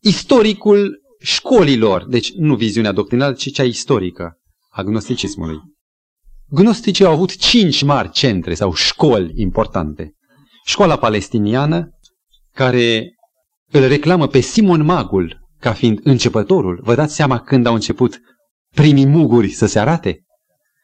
[0.00, 5.60] istoricul școlilor, deci nu viziunea doctrinală, ci cea istorică a gnosticismului.
[6.48, 10.14] Gnosticii au avut cinci mari centre sau școli importante.
[10.64, 11.88] Școala palestiniană,
[12.54, 13.14] care
[13.70, 16.80] îl reclamă pe Simon Magul ca fiind începătorul.
[16.82, 18.20] Vă dați seama când au început
[18.74, 20.24] primii muguri să se arate?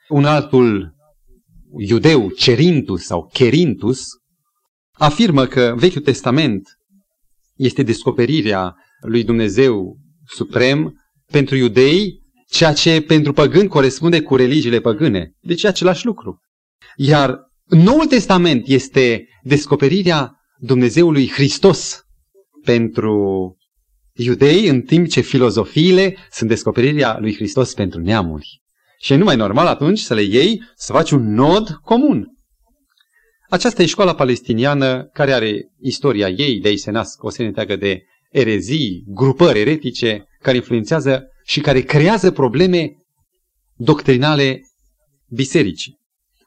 [0.09, 0.95] Un altul
[1.79, 4.07] iudeu, Cerintus sau Cherintus,
[4.93, 6.69] afirmă că Vechiul Testament
[7.55, 10.95] este descoperirea lui Dumnezeu suprem
[11.31, 15.33] pentru iudei, ceea ce pentru păgâni corespunde cu religiile păgâne.
[15.41, 16.41] Deci e același lucru.
[16.97, 22.01] Iar Noul Testament este descoperirea Dumnezeului Hristos
[22.65, 23.17] pentru
[24.13, 28.63] iudei, în timp ce filozofiile sunt descoperirea lui Hristos pentru neamuri.
[28.99, 32.27] Și e numai normal atunci să le iei, să faci un nod comun.
[33.49, 37.77] Aceasta e școala palestiniană care are istoria ei, de aici se nasc o serie întreagă
[37.77, 38.03] de
[38.33, 42.93] erezii, grupări eretice care influențează și care creează probleme
[43.77, 44.61] doctrinale
[45.29, 46.01] bisericii.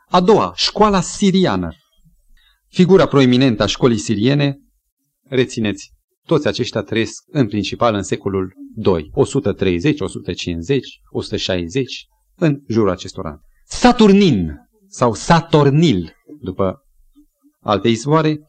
[0.08, 1.76] A doua, școala siriană.
[2.68, 4.58] Figura proeminentă a școlii siriene,
[5.24, 5.92] rețineți,
[6.26, 13.40] toți aceștia trăiesc în principal în secolul 2, 130, 150, 160, în jurul acestor ani.
[13.66, 14.52] Saturnin
[14.88, 16.84] sau Satornil, după
[17.60, 18.40] alte izvoare,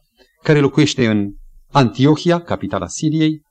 [0.43, 1.31] care locuiește în
[1.71, 3.41] Antiohia, capitala Siriei.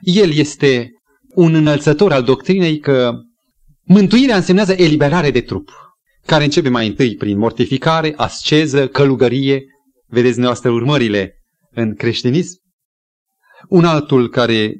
[0.00, 0.90] El este
[1.34, 3.12] un înălțător al doctrinei că
[3.82, 5.70] mântuirea însemnează eliberare de trup,
[6.26, 9.64] care începe mai întâi prin mortificare, asceză, călugărie,
[10.06, 11.34] vedeți dumneavoastră urmările
[11.70, 12.58] în creștinism.
[13.68, 14.72] Un altul care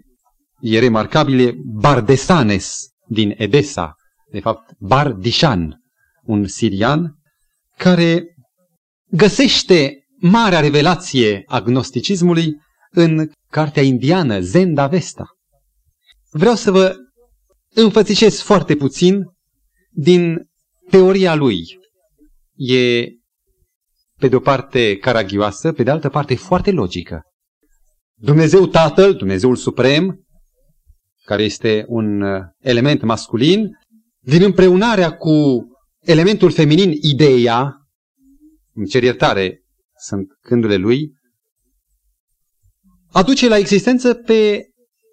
[0.61, 3.95] e remarcabil e Bardesanes din Edesa,
[4.31, 5.81] de fapt Bardishan,
[6.23, 7.15] un sirian,
[7.77, 8.25] care
[9.07, 12.57] găsește marea revelație a gnosticismului
[12.91, 15.27] în cartea indiană Zenda Vesta.
[16.31, 16.97] Vreau să vă
[17.75, 19.23] înfățișez foarte puțin
[19.91, 20.49] din
[20.91, 21.63] teoria lui.
[22.55, 23.05] E
[24.17, 27.23] pe de o parte caragioasă, pe de altă parte foarte logică.
[28.15, 30.25] Dumnezeu Tatăl, Dumnezeul Suprem,
[31.25, 33.69] care este un uh, element masculin,
[34.19, 35.67] din împreunarea cu
[36.01, 37.75] elementul feminin, ideea,
[38.75, 39.60] îmi cer iertare,
[40.01, 41.13] sunt gândurile lui,
[43.13, 44.65] aduce la existență pe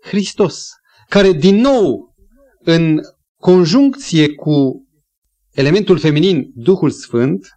[0.01, 0.69] Hristos,
[1.09, 2.15] care din nou,
[2.59, 2.99] în
[3.39, 4.85] conjuncție cu
[5.51, 7.47] elementul feminin, Duhul Sfânt,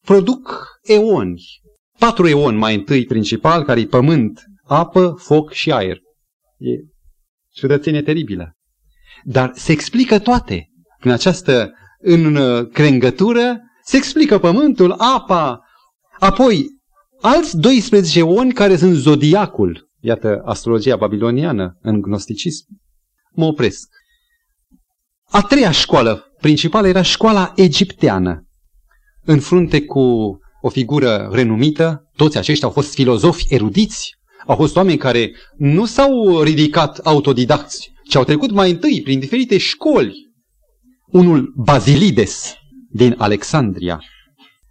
[0.00, 1.42] produc eoni.
[1.98, 5.98] Patru eoni mai întâi principal, care e pământ, apă, foc și aer.
[6.58, 6.70] E
[7.52, 8.52] ciudățenie teribilă.
[9.24, 10.66] Dar se explică toate.
[11.00, 12.36] În această în
[12.68, 15.60] crengătură se explică pământul, apa,
[16.22, 16.66] apoi
[17.20, 19.90] alți 12 oni care sunt zodiacul.
[20.00, 22.64] Iată astrologia babiloniană în gnosticism.
[23.32, 23.88] Mă opresc.
[25.30, 28.46] A treia școală principală era școala egipteană.
[29.24, 30.00] În frunte cu
[30.60, 34.14] o figură renumită, toți aceștia au fost filozofi erudiți,
[34.46, 39.58] au fost oameni care nu s-au ridicat autodidacți, ci au trecut mai întâi prin diferite
[39.58, 40.14] școli.
[41.06, 42.54] Unul Bazilides
[42.90, 44.02] din Alexandria.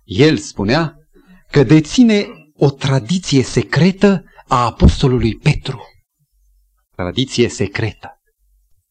[0.04, 1.01] El spunea
[1.52, 5.82] că deține o tradiție secretă a apostolului Petru.
[6.96, 8.10] Tradiție secretă.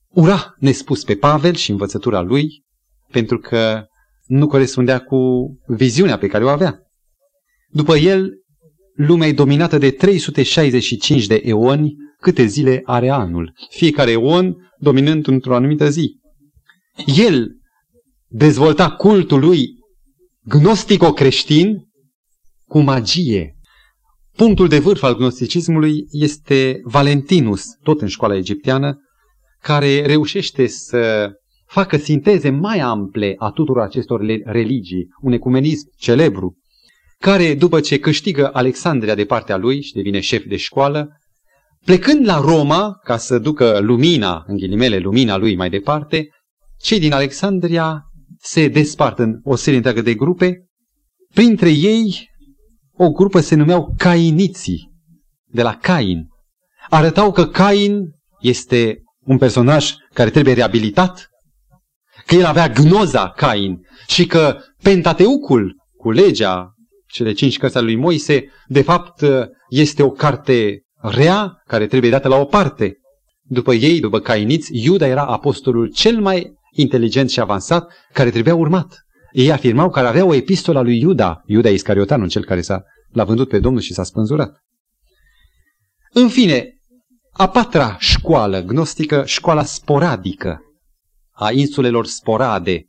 [0.08, 2.64] Ura nespus pe Pavel și învățătura lui,
[3.10, 3.84] pentru că
[4.26, 5.18] nu corespundea cu
[5.66, 6.78] viziunea pe care o avea.
[7.68, 8.30] După el,
[8.94, 15.54] lumea e dominată de 365 de eoni, câte zile are anul, fiecare eon dominând într-o
[15.54, 16.20] anumită zi.
[17.16, 17.56] El
[18.26, 19.68] dezvolta cultul lui
[20.44, 21.89] gnostico-creștin
[22.70, 23.56] cu magie.
[24.36, 28.96] Punctul de vârf al gnosticismului este Valentinus, tot în școala egipteană,
[29.60, 31.30] care reușește să
[31.66, 36.56] facă sinteze mai ample a tuturor acestor religii, un ecumenism celebru,
[37.18, 41.08] care, după ce câștigă Alexandria de partea lui și devine șef de școală,
[41.84, 46.28] plecând la Roma ca să ducă lumina, în ghilimele, lumina lui mai departe,
[46.78, 48.02] cei din Alexandria
[48.38, 50.64] se despart în o serie întreagă de grupe,
[51.34, 52.29] printre ei
[53.02, 54.92] o grupă se numeau Cainiții,
[55.46, 56.28] de la Cain.
[56.88, 58.00] Arătau că Cain
[58.40, 61.28] este un personaj care trebuie reabilitat,
[62.26, 66.74] că el avea gnoza Cain și că Pentateucul cu legea,
[67.06, 69.24] cele cinci cărți ale lui Moise, de fapt
[69.68, 72.96] este o carte rea care trebuie dată la o parte.
[73.42, 79.04] După ei, după cainiți, Iuda era apostolul cel mai inteligent și avansat care trebuia urmat.
[79.32, 83.24] Ei afirmau că avea o epistolă a lui Iuda, Iuda Iscariotanul, cel care s-a, l-a
[83.24, 84.64] vândut pe Domnul și s-a spânzurat.
[86.12, 86.80] În fine,
[87.32, 90.60] a patra școală gnostică, școala sporadică
[91.30, 92.84] a insulelor Sporade,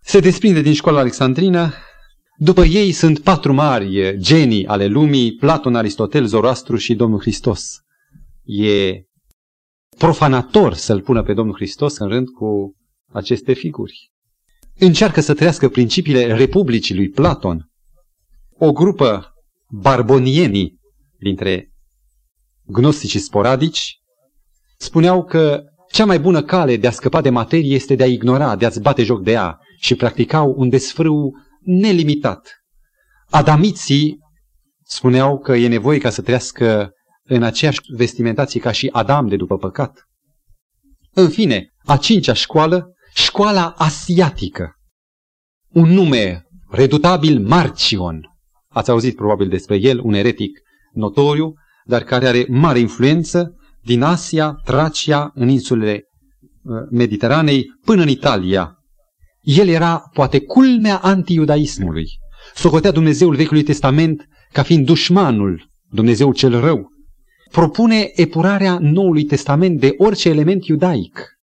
[0.00, 1.72] se desprinde din școala alexandrină.
[2.36, 7.78] După ei sunt patru mari genii ale lumii, Platon, Aristotel, Zoroastru și Domnul Hristos.
[8.44, 9.02] E
[9.98, 12.76] profanator să-l pună pe Domnul Hristos în rând cu
[13.12, 14.10] aceste figuri.
[14.78, 17.70] Încearcă să trăiască principiile Republicii lui Platon.
[18.58, 19.32] O grupă
[19.68, 20.78] barbonienii
[21.18, 21.72] dintre
[22.66, 24.00] gnosticii sporadici
[24.76, 25.62] spuneau că
[25.92, 28.80] cea mai bună cale de a scăpa de materie este de a ignora, de a-ți
[28.80, 32.62] bate joc de ea și practicau un desfrâu nelimitat.
[33.30, 34.18] Adamiții
[34.84, 36.92] spuneau că e nevoie ca să trăiască
[37.24, 40.08] în aceeași vestimentație ca și Adam de după păcat.
[41.12, 44.72] În fine, a cincea școală, școala asiatică.
[45.68, 48.20] Un nume redutabil Marcion.
[48.68, 50.58] Ați auzit probabil despre el, un eretic
[50.92, 51.54] notoriu,
[51.84, 56.02] dar care are mare influență din Asia, Tracia, în insulele
[56.62, 58.72] uh, Mediteranei, până în Italia.
[59.40, 62.06] El era poate culmea antiudaismului.
[62.54, 66.88] Socotea Dumnezeul Vechiului Testament ca fiind dușmanul, Dumnezeu cel rău.
[67.50, 71.37] Propune epurarea Noului Testament de orice element iudaic.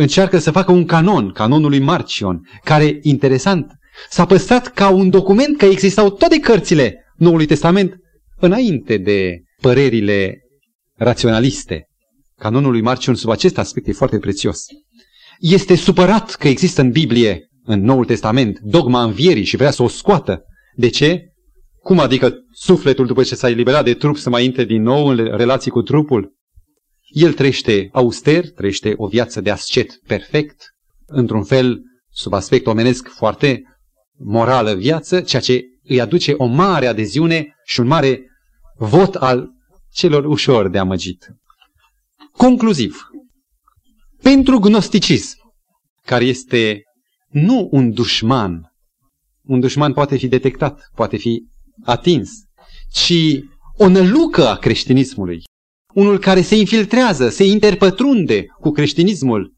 [0.00, 3.72] Încearcă să facă un canon, canonul lui Marcion, care, interesant,
[4.10, 7.94] s-a păstrat ca un document că existau toate cărțile Noului Testament
[8.36, 10.38] înainte de părerile
[10.94, 11.86] raționaliste.
[12.36, 14.64] Canonul lui Marcion sub acest aspect e foarte prețios.
[15.38, 19.88] Este supărat că există în Biblie, în Noul Testament, dogma învierii și vrea să o
[19.88, 20.42] scoată.
[20.74, 21.22] De ce?
[21.82, 25.16] Cum adică sufletul după ce s-a eliberat de trup să mai intre din nou în
[25.16, 26.36] relații cu trupul?
[27.08, 30.74] El trăiește auster, trăiește o viață de ascet perfect,
[31.06, 33.62] într-un fel, sub aspect omenesc, foarte
[34.18, 38.20] morală viață, ceea ce îi aduce o mare adeziune și un mare
[38.76, 39.50] vot al
[39.92, 41.26] celor ușor de amăgit.
[42.32, 43.08] Concluziv,
[44.22, 45.36] pentru gnosticism,
[46.04, 46.82] care este
[47.28, 48.72] nu un dușman,
[49.42, 51.42] un dușman poate fi detectat, poate fi
[51.84, 52.30] atins,
[52.92, 53.40] ci
[53.76, 55.42] o nălucă a creștinismului,
[55.98, 59.54] unul care se infiltrează, se interpătrunde cu creștinismul,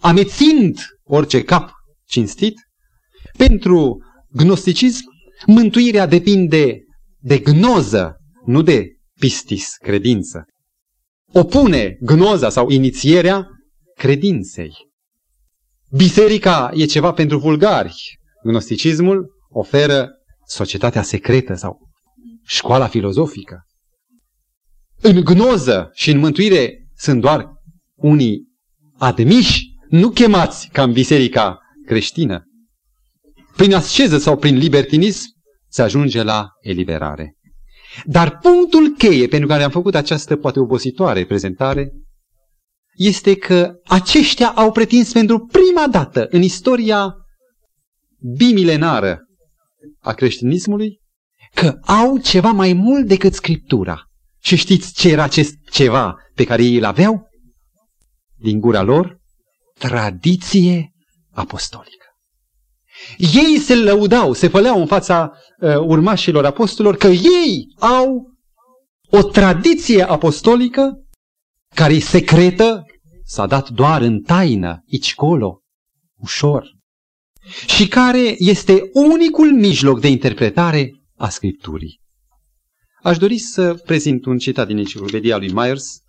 [0.00, 1.70] amețind orice cap
[2.06, 2.54] cinstit,
[3.36, 3.98] pentru
[4.30, 5.02] gnosticism,
[5.46, 6.78] mântuirea depinde
[7.18, 8.86] de gnoză, nu de
[9.20, 10.44] pistis, credință.
[11.32, 13.46] Opune gnoza sau inițierea
[13.96, 14.72] credinței.
[15.90, 18.18] Biserica e ceva pentru vulgari.
[18.44, 20.08] Gnosticismul oferă
[20.46, 21.78] societatea secretă sau
[22.44, 23.64] școala filozofică.
[25.06, 27.48] În gnoză și în mântuire sunt doar
[27.94, 28.42] unii
[28.98, 32.44] admiși, nu chemați ca în biserica creștină.
[33.56, 35.22] Prin asceză sau prin libertinism
[35.68, 37.36] se ajunge la eliberare.
[38.04, 41.92] Dar punctul cheie pentru care am făcut această poate obositoare prezentare
[42.94, 47.14] este că aceștia au pretins pentru prima dată în istoria
[48.36, 49.18] bimilenară
[50.00, 51.00] a creștinismului
[51.54, 54.08] că au ceva mai mult decât Scriptura.
[54.44, 57.28] Și știți ce era acest ceva pe care ei îl aveau?
[58.36, 59.18] Din gura lor,
[59.78, 60.92] tradiție
[61.30, 62.06] apostolică.
[63.18, 68.32] Ei se lăudau, se făleau în fața uh, urmașilor apostolilor că ei au
[69.10, 71.04] o tradiție apostolică
[71.74, 72.84] care e secretă,
[73.24, 75.60] s-a dat doar în taină, aici colo,
[76.20, 76.66] ușor,
[77.66, 82.02] și care este unicul mijloc de interpretare a Scripturii.
[83.04, 86.00] Aș dori să prezint un citat din enciclopedia lui Myers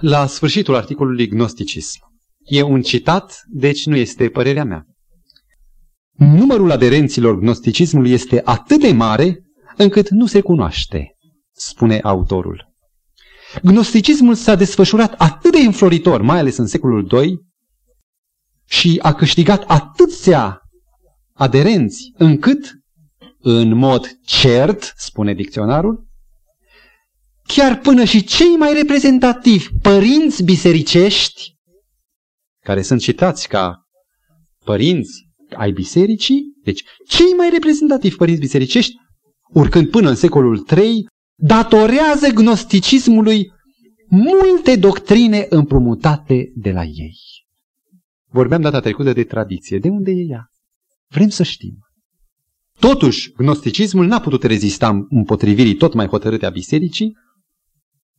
[0.00, 1.98] la sfârșitul articolului Gnosticism.
[2.44, 4.86] E un citat, deci nu este părerea mea.
[6.18, 9.44] Numărul aderenților gnosticismului este atât de mare
[9.76, 11.16] încât nu se cunoaște,
[11.52, 12.74] spune autorul.
[13.62, 17.40] Gnosticismul s-a desfășurat atât de înfloritor, mai ales în secolul II,
[18.64, 20.60] și a câștigat atâția
[21.32, 22.72] aderenți, încât,
[23.48, 26.06] în mod cert, spune dicționarul,
[27.42, 31.54] chiar până și cei mai reprezentativi părinți bisericești,
[32.64, 33.86] care sunt citați ca
[34.64, 35.26] părinți
[35.56, 38.94] ai bisericii, deci cei mai reprezentativi părinți bisericești,
[39.48, 41.06] urcând până în secolul III,
[41.38, 43.52] datorează gnosticismului
[44.08, 47.18] multe doctrine împrumutate de la ei.
[48.28, 49.78] Vorbeam data trecută de tradiție.
[49.78, 50.46] De unde e ea?
[51.08, 51.85] Vrem să știm.
[52.78, 57.16] Totuși, gnosticismul n-a putut rezista împotrivirii tot mai hotărâte a bisericii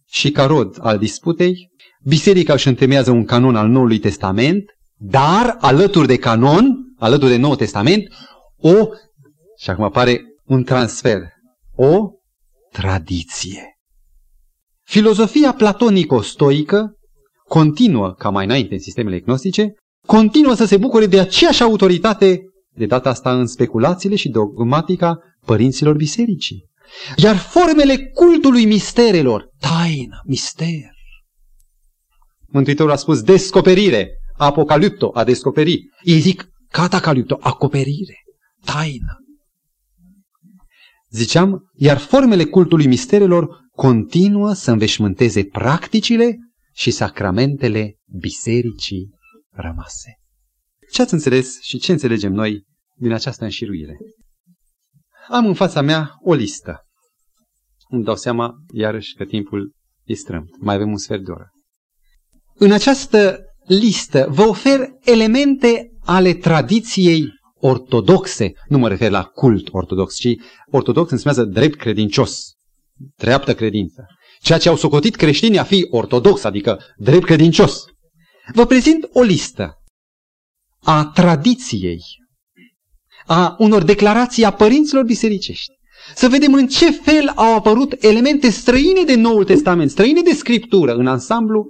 [0.10, 1.72] și ca rod al disputei,
[2.04, 4.64] biserica își întemeiază un canon al Noului Testament,
[4.96, 8.14] dar alături de canon, alături de Noul Testament,
[8.58, 8.88] o,
[9.58, 11.22] și acum apare un transfer,
[11.76, 12.10] o
[12.72, 13.78] tradiție.
[14.84, 16.98] Filozofia platonico-stoică
[17.48, 19.74] continuă, ca mai înainte în sistemele gnostice,
[20.06, 22.42] continuă să se bucure de aceeași autoritate,
[22.78, 26.66] de data asta în speculațiile și dogmatica părinților bisericii.
[27.16, 30.96] Iar formele cultului misterelor, taină, mister.
[32.48, 35.80] Mântuitorul a spus descoperire, apocalipto, a descoperi.
[36.04, 38.24] Ei zic catacalipto, acoperire,
[38.66, 39.18] taină.
[41.10, 46.38] Ziceam, iar formele cultului misterelor continuă să înveșmânteze practicile
[46.74, 49.10] și sacramentele bisericii
[49.52, 50.20] rămase.
[50.92, 52.66] Ce ați înțeles și ce înțelegem noi
[52.96, 53.98] din această înșiruire?
[55.30, 56.86] Am în fața mea o listă.
[57.90, 59.72] Îmi dau seama, iarăși, că timpul
[60.04, 60.50] e strâmt.
[60.60, 61.50] Mai avem un sfert de oră.
[62.54, 67.30] În această listă vă ofer elemente ale tradiției
[67.60, 68.52] ortodoxe.
[68.68, 70.36] Nu mă refer la cult ortodox, ci
[70.72, 72.54] ortodox înseamnă drept credincios,
[73.16, 74.06] dreaptă credință.
[74.42, 77.86] Ceea ce au socotit creștinii a fi ortodox, adică drept credincios.
[78.54, 79.78] Vă prezint o listă
[80.84, 82.02] a tradiției,
[83.26, 85.76] a unor declarații a părinților bisericești.
[86.16, 90.94] Să vedem în ce fel au apărut elemente străine de Noul Testament, străine de Scriptură
[90.94, 91.68] în ansamblu,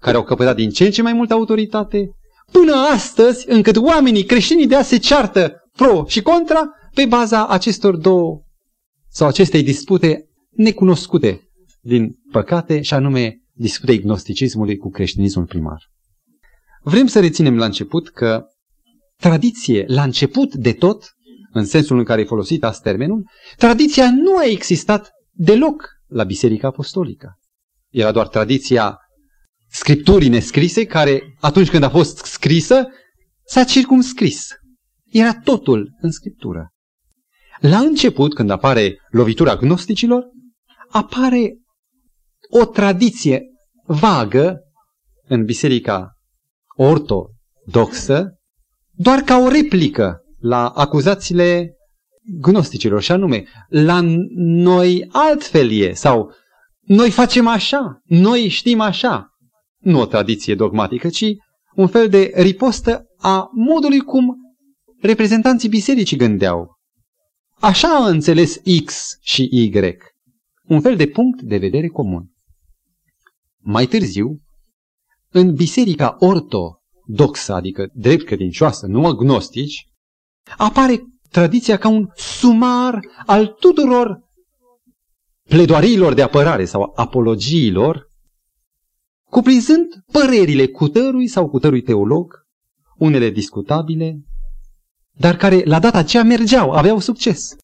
[0.00, 2.10] care au căpătat din ce în ce mai multă autoritate,
[2.52, 7.96] până astăzi, încât oamenii creștinii de azi se ceartă pro și contra pe baza acestor
[7.96, 8.42] două
[9.08, 11.48] sau acestei dispute necunoscute
[11.80, 15.90] din păcate, și anume disputei gnosticismului cu creștinismul primar.
[16.82, 18.44] Vrem să reținem la început că
[19.16, 21.12] tradiție, la început de tot,
[21.52, 26.66] în sensul în care e folosit azi termenul, tradiția nu a existat deloc la Biserica
[26.66, 27.38] Apostolică.
[27.88, 28.98] Era doar tradiția
[29.70, 32.88] scripturii nescrise, care atunci când a fost scrisă,
[33.44, 34.48] s-a circumscris.
[35.10, 36.72] Era totul în scriptură.
[37.60, 40.22] La început, când apare lovitura gnosticilor,
[40.90, 41.58] apare
[42.50, 43.42] o tradiție
[43.86, 44.60] vagă
[45.28, 46.17] în biserica
[46.80, 48.38] ortodoxă,
[48.90, 51.76] doar ca o replică la acuzațiile
[52.40, 54.00] gnosticilor, și anume, la
[54.36, 56.32] noi altfel e, sau
[56.80, 59.28] noi facem așa, noi știm așa.
[59.78, 61.24] Nu o tradiție dogmatică, ci
[61.74, 64.36] un fel de ripostă a modului cum
[65.00, 66.78] reprezentanții bisericii gândeau.
[67.60, 69.70] Așa a înțeles X și Y.
[70.64, 72.30] Un fel de punct de vedere comun.
[73.58, 74.40] Mai târziu,
[75.30, 79.86] în biserica ortodoxă, adică drept credincioasă, nu agnostici,
[80.56, 81.00] apare
[81.30, 84.26] tradiția ca un sumar al tuturor
[85.48, 88.10] pledoariilor de apărare sau apologiilor,
[89.30, 92.34] cuprinzând părerile cutărui sau cutărui teolog,
[92.96, 94.20] unele discutabile,
[95.12, 97.56] dar care la data aceea mergeau, aveau succes.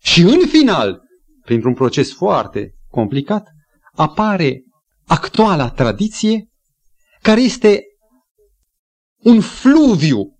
[0.00, 1.02] Și în final,
[1.44, 3.48] printr-un proces foarte complicat,
[3.92, 4.62] apare
[5.06, 6.48] actuala tradiție,
[7.24, 7.82] care este
[9.22, 10.36] un fluviu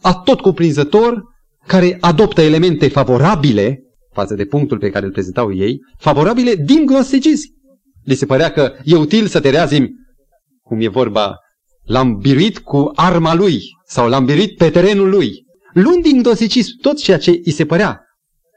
[0.00, 1.22] atot cuprinzător,
[1.66, 3.78] care adoptă elemente favorabile
[4.12, 7.48] față de punctul pe care îl prezentau ei, favorabile din gnosticism.
[8.04, 9.88] Li se părea că e util să te reazim,
[10.62, 11.36] cum e vorba,
[11.82, 15.44] l-am biruit cu arma lui sau l-am biruit pe terenul lui.
[15.72, 18.00] Luând din gnosticism tot ceea ce îi se părea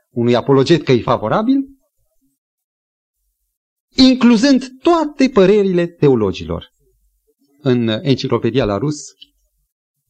[0.09, 1.57] unui apologet că e favorabil,
[3.95, 6.75] incluzând toate părerile teologilor.
[7.67, 8.95] În enciclopedia la rus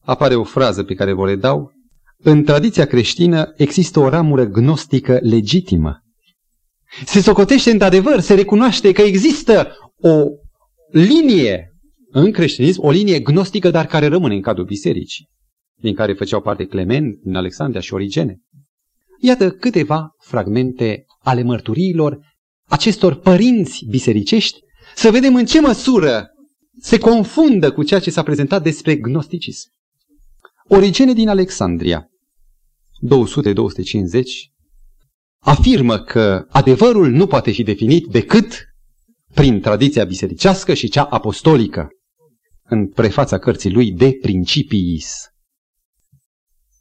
[0.00, 1.72] apare o frază pe care vă le dau.
[2.18, 6.02] În tradiția creștină există o ramură gnostică legitimă.
[7.04, 10.24] Se socotește într-adevăr, se recunoaște că există o
[10.90, 11.72] linie
[12.10, 15.28] în creștinism, o linie gnostică, dar care rămâne în cadrul bisericii,
[15.80, 18.38] din care făceau parte Clement, din Alexandria și Origene.
[19.20, 22.18] Iată câteva fragmente ale mărturiilor
[22.68, 24.60] acestor părinți bisericești,
[24.94, 26.32] să vedem în ce măsură
[26.80, 29.68] se confundă cu ceea ce s-a prezentat despre gnosticism.
[30.68, 32.08] Origene din Alexandria,
[33.06, 34.22] 200-250,
[35.38, 38.64] afirmă că adevărul nu poate fi definit decât
[39.34, 41.88] prin tradiția bisericească și cea apostolică,
[42.62, 45.14] în prefața cărții lui De Principiis.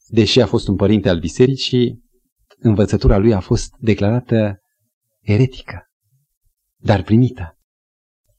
[0.07, 2.03] Deși a fost un părinte al bisericii,
[2.59, 4.59] învățătura lui a fost declarată
[5.21, 5.89] eretică,
[6.77, 7.56] dar primită.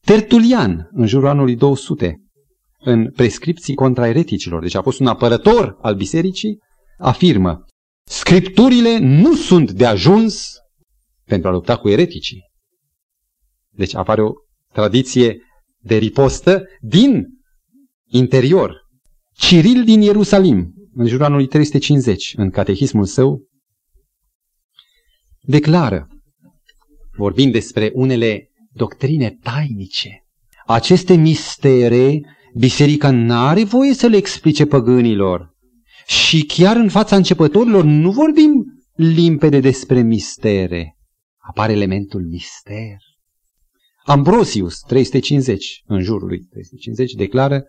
[0.09, 2.17] Tertulian, în jurul anului 200,
[2.79, 6.59] în prescripții contra ereticilor, deci a fost un apărător al bisericii,
[6.99, 7.65] afirmă,
[8.05, 10.53] Scripturile nu sunt de ajuns
[11.25, 12.43] pentru a lupta cu ereticii.
[13.71, 14.33] Deci apare o
[14.73, 15.37] tradiție
[15.79, 17.27] de ripostă din
[18.07, 18.77] interior.
[19.33, 23.47] Ciril din Ierusalim, în jurul anului 350, în catehismul său,
[25.41, 26.09] declară,
[27.17, 28.47] vorbind despre unele
[28.79, 30.24] doctrine tainice,
[30.66, 32.20] aceste mistere,
[32.55, 35.57] biserica n-are voie să le explice păgânilor.
[36.07, 38.53] Și chiar în fața începătorilor nu vorbim
[38.95, 40.97] limpede despre mistere.
[41.39, 42.97] Apare elementul mister.
[44.05, 47.64] Ambrosius, 350, în jurul lui 350, declară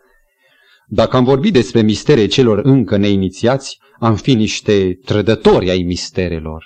[0.88, 6.66] Dacă am vorbit despre mistere celor încă neinițiați, am fi niște trădători ai misterelor.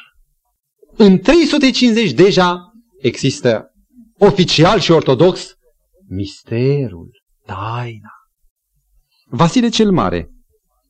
[0.96, 3.73] În 350 deja există
[4.26, 5.54] oficial și ortodox
[6.08, 8.12] misterul, taina.
[9.30, 10.30] Vasile cel Mare,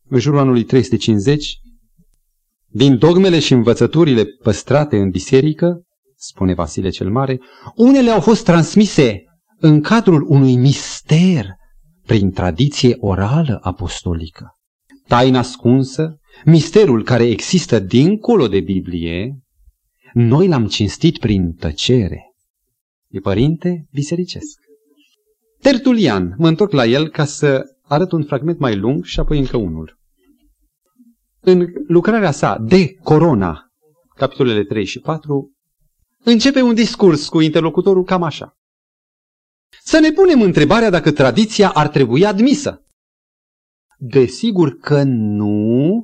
[0.10, 1.58] în jurul anului 350,
[2.68, 5.82] din dogmele și învățăturile păstrate în biserică,
[6.16, 7.40] spune Vasile cel Mare,
[7.76, 9.24] unele au fost transmise
[9.60, 11.46] în cadrul unui mister
[12.06, 14.56] prin tradiție orală apostolică.
[15.08, 19.40] Taina ascunsă, misterul care există dincolo de Biblie,
[20.14, 22.33] noi l-am cinstit prin tăcere.
[23.14, 24.60] E părinte bisericesc.
[25.60, 29.58] Tertulian, mă întorc la el ca să arăt un fragment mai lung și apoi încă
[29.58, 30.00] unul.
[31.40, 33.62] În lucrarea sa de Corona,
[34.16, 35.52] capitolele 3 și 4,
[36.24, 38.58] începe un discurs cu interlocutorul cam așa.
[39.84, 42.86] Să ne punem întrebarea dacă tradiția ar trebui admisă.
[43.98, 46.04] Desigur că nu,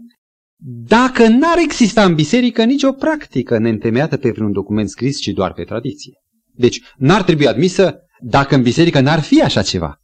[0.88, 5.64] dacă n-ar exista în biserică nicio practică neîntemeiată pe vreun document scris, ci doar pe
[5.64, 6.14] tradiție.
[6.60, 10.00] Deci n-ar trebui admisă dacă în biserică n-ar fi așa ceva.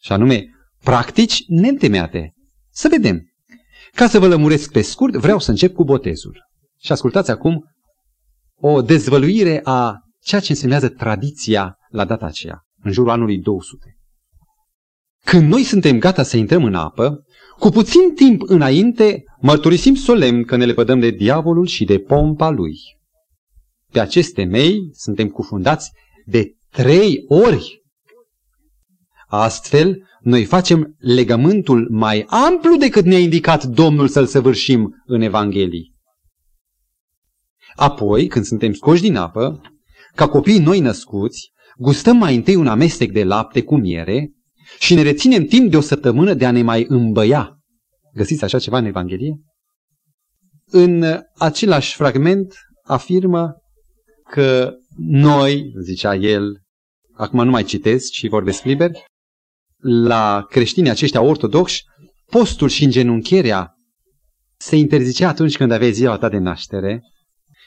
[0.00, 0.44] Și anume,
[0.82, 2.32] practici neîntemeiate.
[2.70, 3.20] Să vedem.
[3.94, 6.48] Ca să vă lămuresc pe scurt, vreau să încep cu botezul.
[6.78, 7.64] Și ascultați acum
[8.56, 13.96] o dezvăluire a ceea ce însemnează tradiția la data aceea, în jurul anului 200.
[15.24, 17.24] Când noi suntem gata să intrăm în apă,
[17.58, 22.99] cu puțin timp înainte mărturisim solemn că ne lepădăm de diavolul și de pompa lui.
[23.90, 25.90] Pe aceste mei suntem cufundați
[26.26, 27.82] de trei ori.
[29.26, 35.94] Astfel, noi facem legământul mai amplu decât ne-a indicat Domnul să-l săvârșim în Evanghelii.
[37.74, 39.60] Apoi, când suntem scoși din apă,
[40.14, 44.32] ca copii noi născuți, gustăm mai întâi un amestec de lapte cu miere
[44.78, 47.58] și ne reținem timp de o săptămână de a ne mai îmbăia.
[48.14, 49.40] Găsiți așa ceva în Evanghelie?
[50.66, 51.04] În
[51.36, 53.59] același fragment afirmă
[54.30, 56.62] că noi, zicea el,
[57.12, 58.90] acum nu mai citesc și vorbesc liber,
[59.82, 61.82] la creștinii aceștia ortodoxi,
[62.26, 63.74] postul și îngenuncherea
[64.56, 67.02] se interzicea atunci când aveai ziua ta de naștere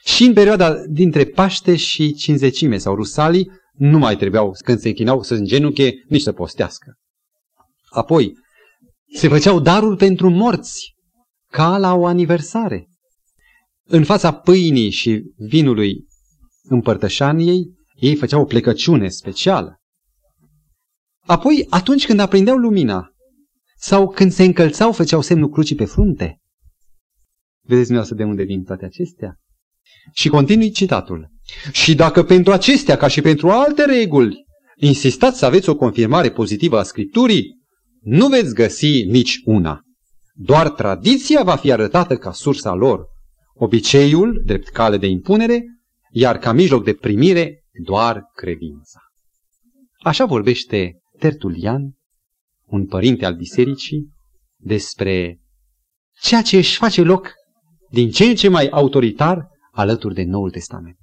[0.04, 5.22] și în perioada dintre Paște și Cinzecime sau Rusalii nu mai trebuiau, când se închinau,
[5.22, 6.98] să îngenunche, nici să postească.
[7.90, 8.32] Apoi,
[9.14, 10.94] se făceau daruri pentru morți,
[11.50, 12.88] ca la o aniversare.
[13.86, 16.06] În fața pâinii și vinului
[16.68, 19.80] împărtășaniei, ei făceau o plecăciune specială.
[21.26, 23.08] Apoi, atunci când aprindeau lumina
[23.76, 26.40] sau când se încălțau, făceau semnul crucii pe frunte.
[27.62, 29.38] Vedeți dumneavoastră de unde vin toate acestea?
[30.12, 31.30] Și continui citatul.
[31.72, 34.44] Și dacă pentru acestea, ca și pentru alte reguli,
[34.76, 37.62] insistați să aveți o confirmare pozitivă a Scripturii,
[38.00, 39.80] nu veți găsi nici una.
[40.34, 43.06] Doar tradiția va fi arătată ca sursa lor,
[43.54, 45.64] obiceiul, drept cale de impunere,
[46.16, 49.00] iar ca mijloc de primire, doar credința.
[50.02, 51.94] Așa vorbește Tertulian,
[52.64, 54.12] un părinte al bisericii,
[54.56, 55.40] despre
[56.20, 57.32] ceea ce își face loc
[57.90, 60.98] din ce în ce mai autoritar alături de Noul Testament.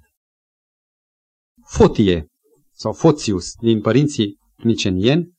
[1.66, 2.26] Fotie
[2.72, 5.32] sau Fotius din părinții nicenieni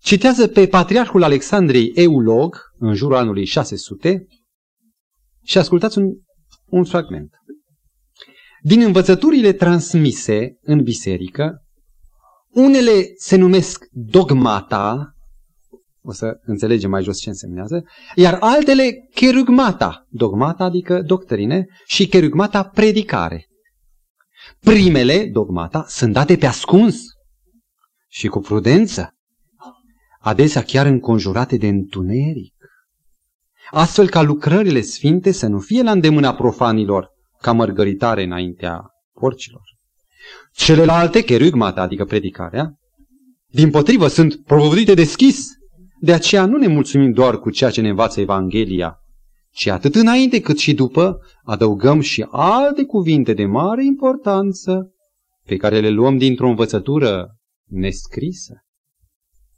[0.00, 4.26] citează pe patriarhul Alexandriei Eulog în jurul anului 600
[5.42, 6.04] și ascultați un,
[6.66, 7.30] un fragment.
[8.62, 11.64] Din învățăturile transmise în biserică,
[12.50, 15.14] unele se numesc dogmata,
[16.02, 17.84] o să înțelegem mai jos ce însemnează,
[18.14, 23.48] iar altele cherugmata, dogmata adică doctrine, și cherugmata predicare.
[24.60, 27.02] Primele, dogmata, sunt date pe ascuns
[28.08, 29.14] și cu prudență,
[30.20, 32.54] adesea chiar înconjurate de întuneric,
[33.70, 39.62] astfel ca lucrările sfinte să nu fie la îndemâna profanilor ca mărgăritare înaintea porcilor.
[40.52, 42.74] Celelalte, cherugmata, adică predicarea,
[43.46, 45.48] din potrivă sunt propovădite deschis.
[46.00, 48.96] De aceea nu ne mulțumim doar cu ceea ce ne învață Evanghelia,
[49.50, 54.94] ci atât înainte cât și după adăugăm și alte cuvinte de mare importanță
[55.44, 57.36] pe care le luăm dintr-o învățătură
[57.68, 58.54] nescrisă.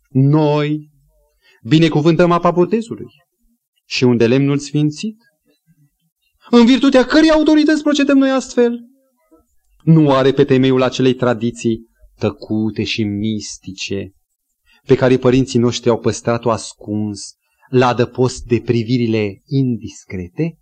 [0.08, 0.90] Noi
[1.62, 3.10] binecuvântăm apa botezului
[3.84, 5.16] și unde lemnul sfințit.
[6.50, 8.78] În virtutea cărei autorități procedăm noi astfel?
[9.82, 11.86] Nu are pe temeiul acelei tradiții
[12.18, 14.12] tăcute și mistice
[14.86, 17.34] pe care părinții noștri au păstrat-o ascuns
[17.68, 20.58] la adăpost de privirile indiscrete?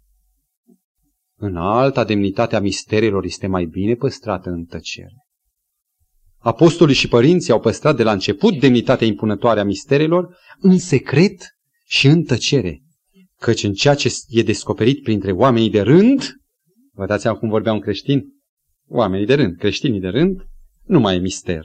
[1.36, 5.14] În alta demnitate a misterilor este mai bine păstrată în tăcere.
[6.38, 12.06] Apostolii și părinții au păstrat de la început demnitatea impunătoare a misterilor în secret și
[12.06, 12.82] în tăcere,
[13.40, 16.34] căci în ceea ce e descoperit printre oamenii de rând,
[16.92, 18.24] vă dați seama cum vorbea un creștin?
[18.88, 20.40] Oamenii de rând, creștinii de rând,
[20.84, 21.64] nu mai e mister.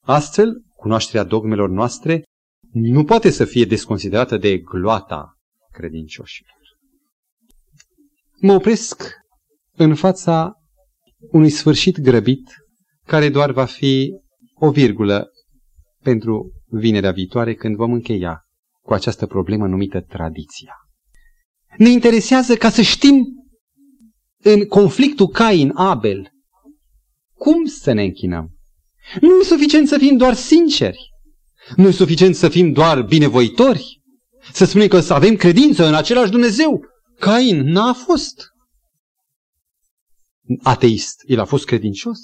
[0.00, 2.22] Astfel, cunoașterea dogmelor noastre
[2.72, 5.34] nu poate să fie desconsiderată de gloata
[5.72, 6.54] credincioșilor.
[8.40, 9.12] Mă opresc
[9.72, 10.52] în fața
[11.30, 12.54] unui sfârșit grăbit
[13.06, 14.10] care doar va fi
[14.54, 15.30] o virgulă
[16.02, 18.43] pentru vinerea viitoare când vom încheia
[18.84, 20.74] cu această problemă numită tradiția.
[21.76, 23.24] Ne interesează ca să știm
[24.42, 26.30] în conflictul Cain-Abel
[27.34, 28.50] cum să ne închinăm.
[29.20, 30.98] Nu e suficient să fim doar sinceri.
[31.76, 34.02] Nu e suficient să fim doar binevoitori.
[34.52, 36.84] Să spunem că să avem credință în același Dumnezeu.
[37.18, 38.48] Cain n-a fost
[40.62, 42.18] ateist, el a fost credincios.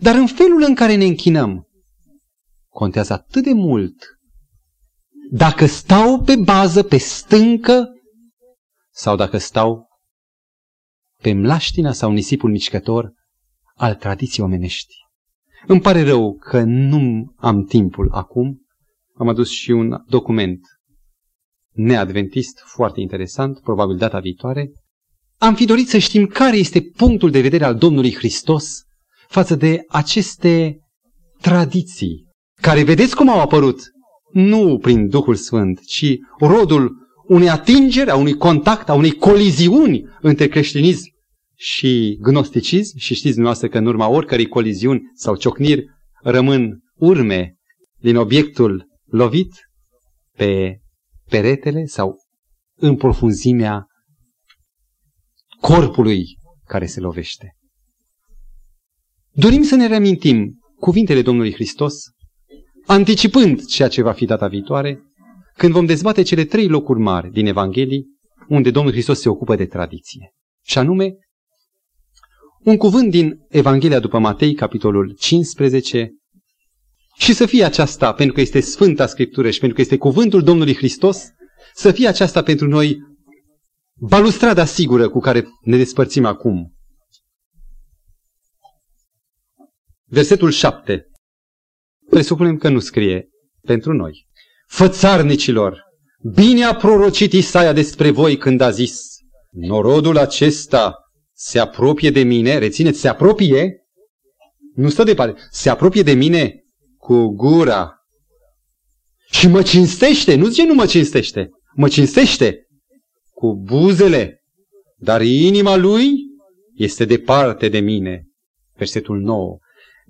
[0.00, 1.68] Dar în felul în care ne închinăm,
[2.68, 4.19] contează atât de mult
[5.32, 7.88] dacă stau pe bază, pe stâncă,
[8.92, 9.88] sau dacă stau
[11.22, 13.12] pe mlaștina sau nisipul mișcător
[13.74, 14.94] al tradiției omenești.
[15.66, 18.66] Îmi pare rău că nu am timpul acum.
[19.14, 20.60] Am adus și un document
[21.70, 24.70] neadventist foarte interesant, probabil data viitoare.
[25.38, 28.82] Am fi dorit să știm care este punctul de vedere al Domnului Hristos
[29.28, 30.78] față de aceste
[31.40, 32.26] tradiții,
[32.60, 33.80] care vedeți cum au apărut,
[34.32, 40.48] nu prin Duhul Sfânt, ci rodul unei atingeri, a unui contact, a unei coliziuni între
[40.48, 41.08] creștinism
[41.54, 45.84] și gnosticism și știți dumneavoastră că în urma oricărei coliziuni sau ciocniri
[46.22, 47.56] rămân urme
[47.98, 49.52] din obiectul lovit
[50.36, 50.80] pe
[51.28, 52.16] peretele sau
[52.76, 53.86] în profunzimea
[55.60, 56.24] corpului
[56.64, 57.56] care se lovește.
[59.32, 61.94] Dorim să ne reamintim cuvintele Domnului Hristos,
[62.90, 65.02] anticipând ceea ce va fi data viitoare,
[65.56, 68.06] când vom dezbate cele trei locuri mari din Evanghelii,
[68.48, 70.34] unde Domnul Hristos se ocupă de tradiție.
[70.64, 71.14] Și anume,
[72.64, 76.14] un cuvânt din Evanghelia după Matei, capitolul 15,
[77.16, 80.74] și să fie aceasta, pentru că este Sfânta Scriptură și pentru că este cuvântul Domnului
[80.74, 81.26] Hristos,
[81.74, 82.98] să fie aceasta pentru noi
[83.94, 86.74] balustrada sigură cu care ne despărțim acum.
[90.04, 91.09] Versetul 7.
[92.10, 93.28] Presupunem că nu scrie
[93.60, 94.26] pentru noi.
[94.66, 95.82] Fățarnicilor,
[96.34, 99.00] bine a prorocit Isaia despre voi când a zis,
[99.50, 100.94] norodul acesta
[101.32, 103.84] se apropie de mine, rețineți, se apropie,
[104.74, 106.54] nu stă departe, se apropie de mine
[106.96, 107.94] cu gura
[109.30, 112.66] și mă cinstește, nu zice nu mă cinstește, mă cinstește
[113.30, 114.42] cu buzele,
[114.96, 116.10] dar inima lui
[116.74, 118.24] este departe de mine.
[118.76, 119.58] Versetul 9.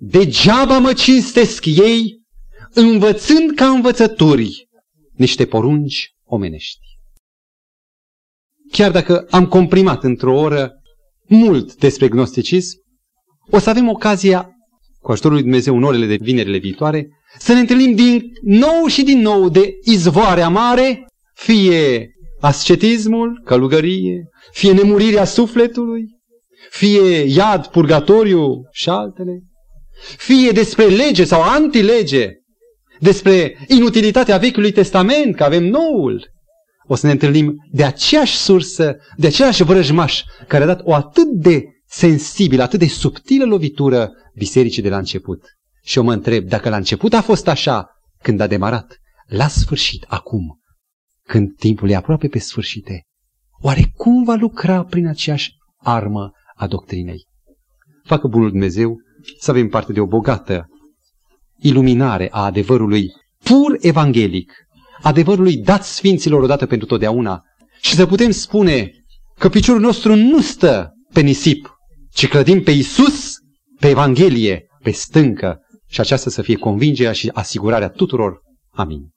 [0.03, 2.21] Degeaba mă cinstesc ei,
[2.73, 4.67] învățând ca învățături
[5.13, 6.79] niște porunci omenești.
[8.71, 10.71] Chiar dacă am comprimat într-o oră
[11.27, 12.77] mult despre gnosticism,
[13.49, 14.49] o să avem ocazia,
[14.99, 19.03] cu ajutorul lui Dumnezeu în orele de vinerile viitoare, să ne întâlnim din nou și
[19.03, 26.05] din nou de izvoare amare, fie ascetismul, călugărie, fie nemurirea sufletului,
[26.69, 29.43] fie iad, purgatoriu și altele,
[30.17, 32.29] fie despre lege sau antilege,
[32.99, 36.29] despre inutilitatea Vechiului Testament, că avem noul,
[36.87, 41.27] o să ne întâlnim de aceeași sursă, de același vrăjmaș, care a dat o atât
[41.27, 45.43] de sensibilă, atât de subtilă lovitură bisericii de la început.
[45.83, 47.87] Și eu mă întreb, dacă la început a fost așa,
[48.21, 48.97] când a demarat,
[49.27, 50.59] la sfârșit, acum,
[51.27, 53.05] când timpul e aproape pe sfârșite,
[53.61, 57.25] oare cum va lucra prin aceeași armă a doctrinei?
[58.03, 58.97] Facă bunul Dumnezeu
[59.39, 60.65] să avem parte de o bogată
[61.57, 63.11] iluminare a adevărului
[63.43, 64.53] pur evanghelic,
[65.01, 67.41] adevărului dat sfinților odată pentru totdeauna
[67.81, 68.91] și să putem spune
[69.37, 71.75] că piciorul nostru nu stă pe nisip,
[72.13, 73.33] ci clădim pe Isus,
[73.79, 78.41] pe Evanghelie, pe stâncă și aceasta să fie convingerea și asigurarea tuturor.
[78.69, 79.09] Amin.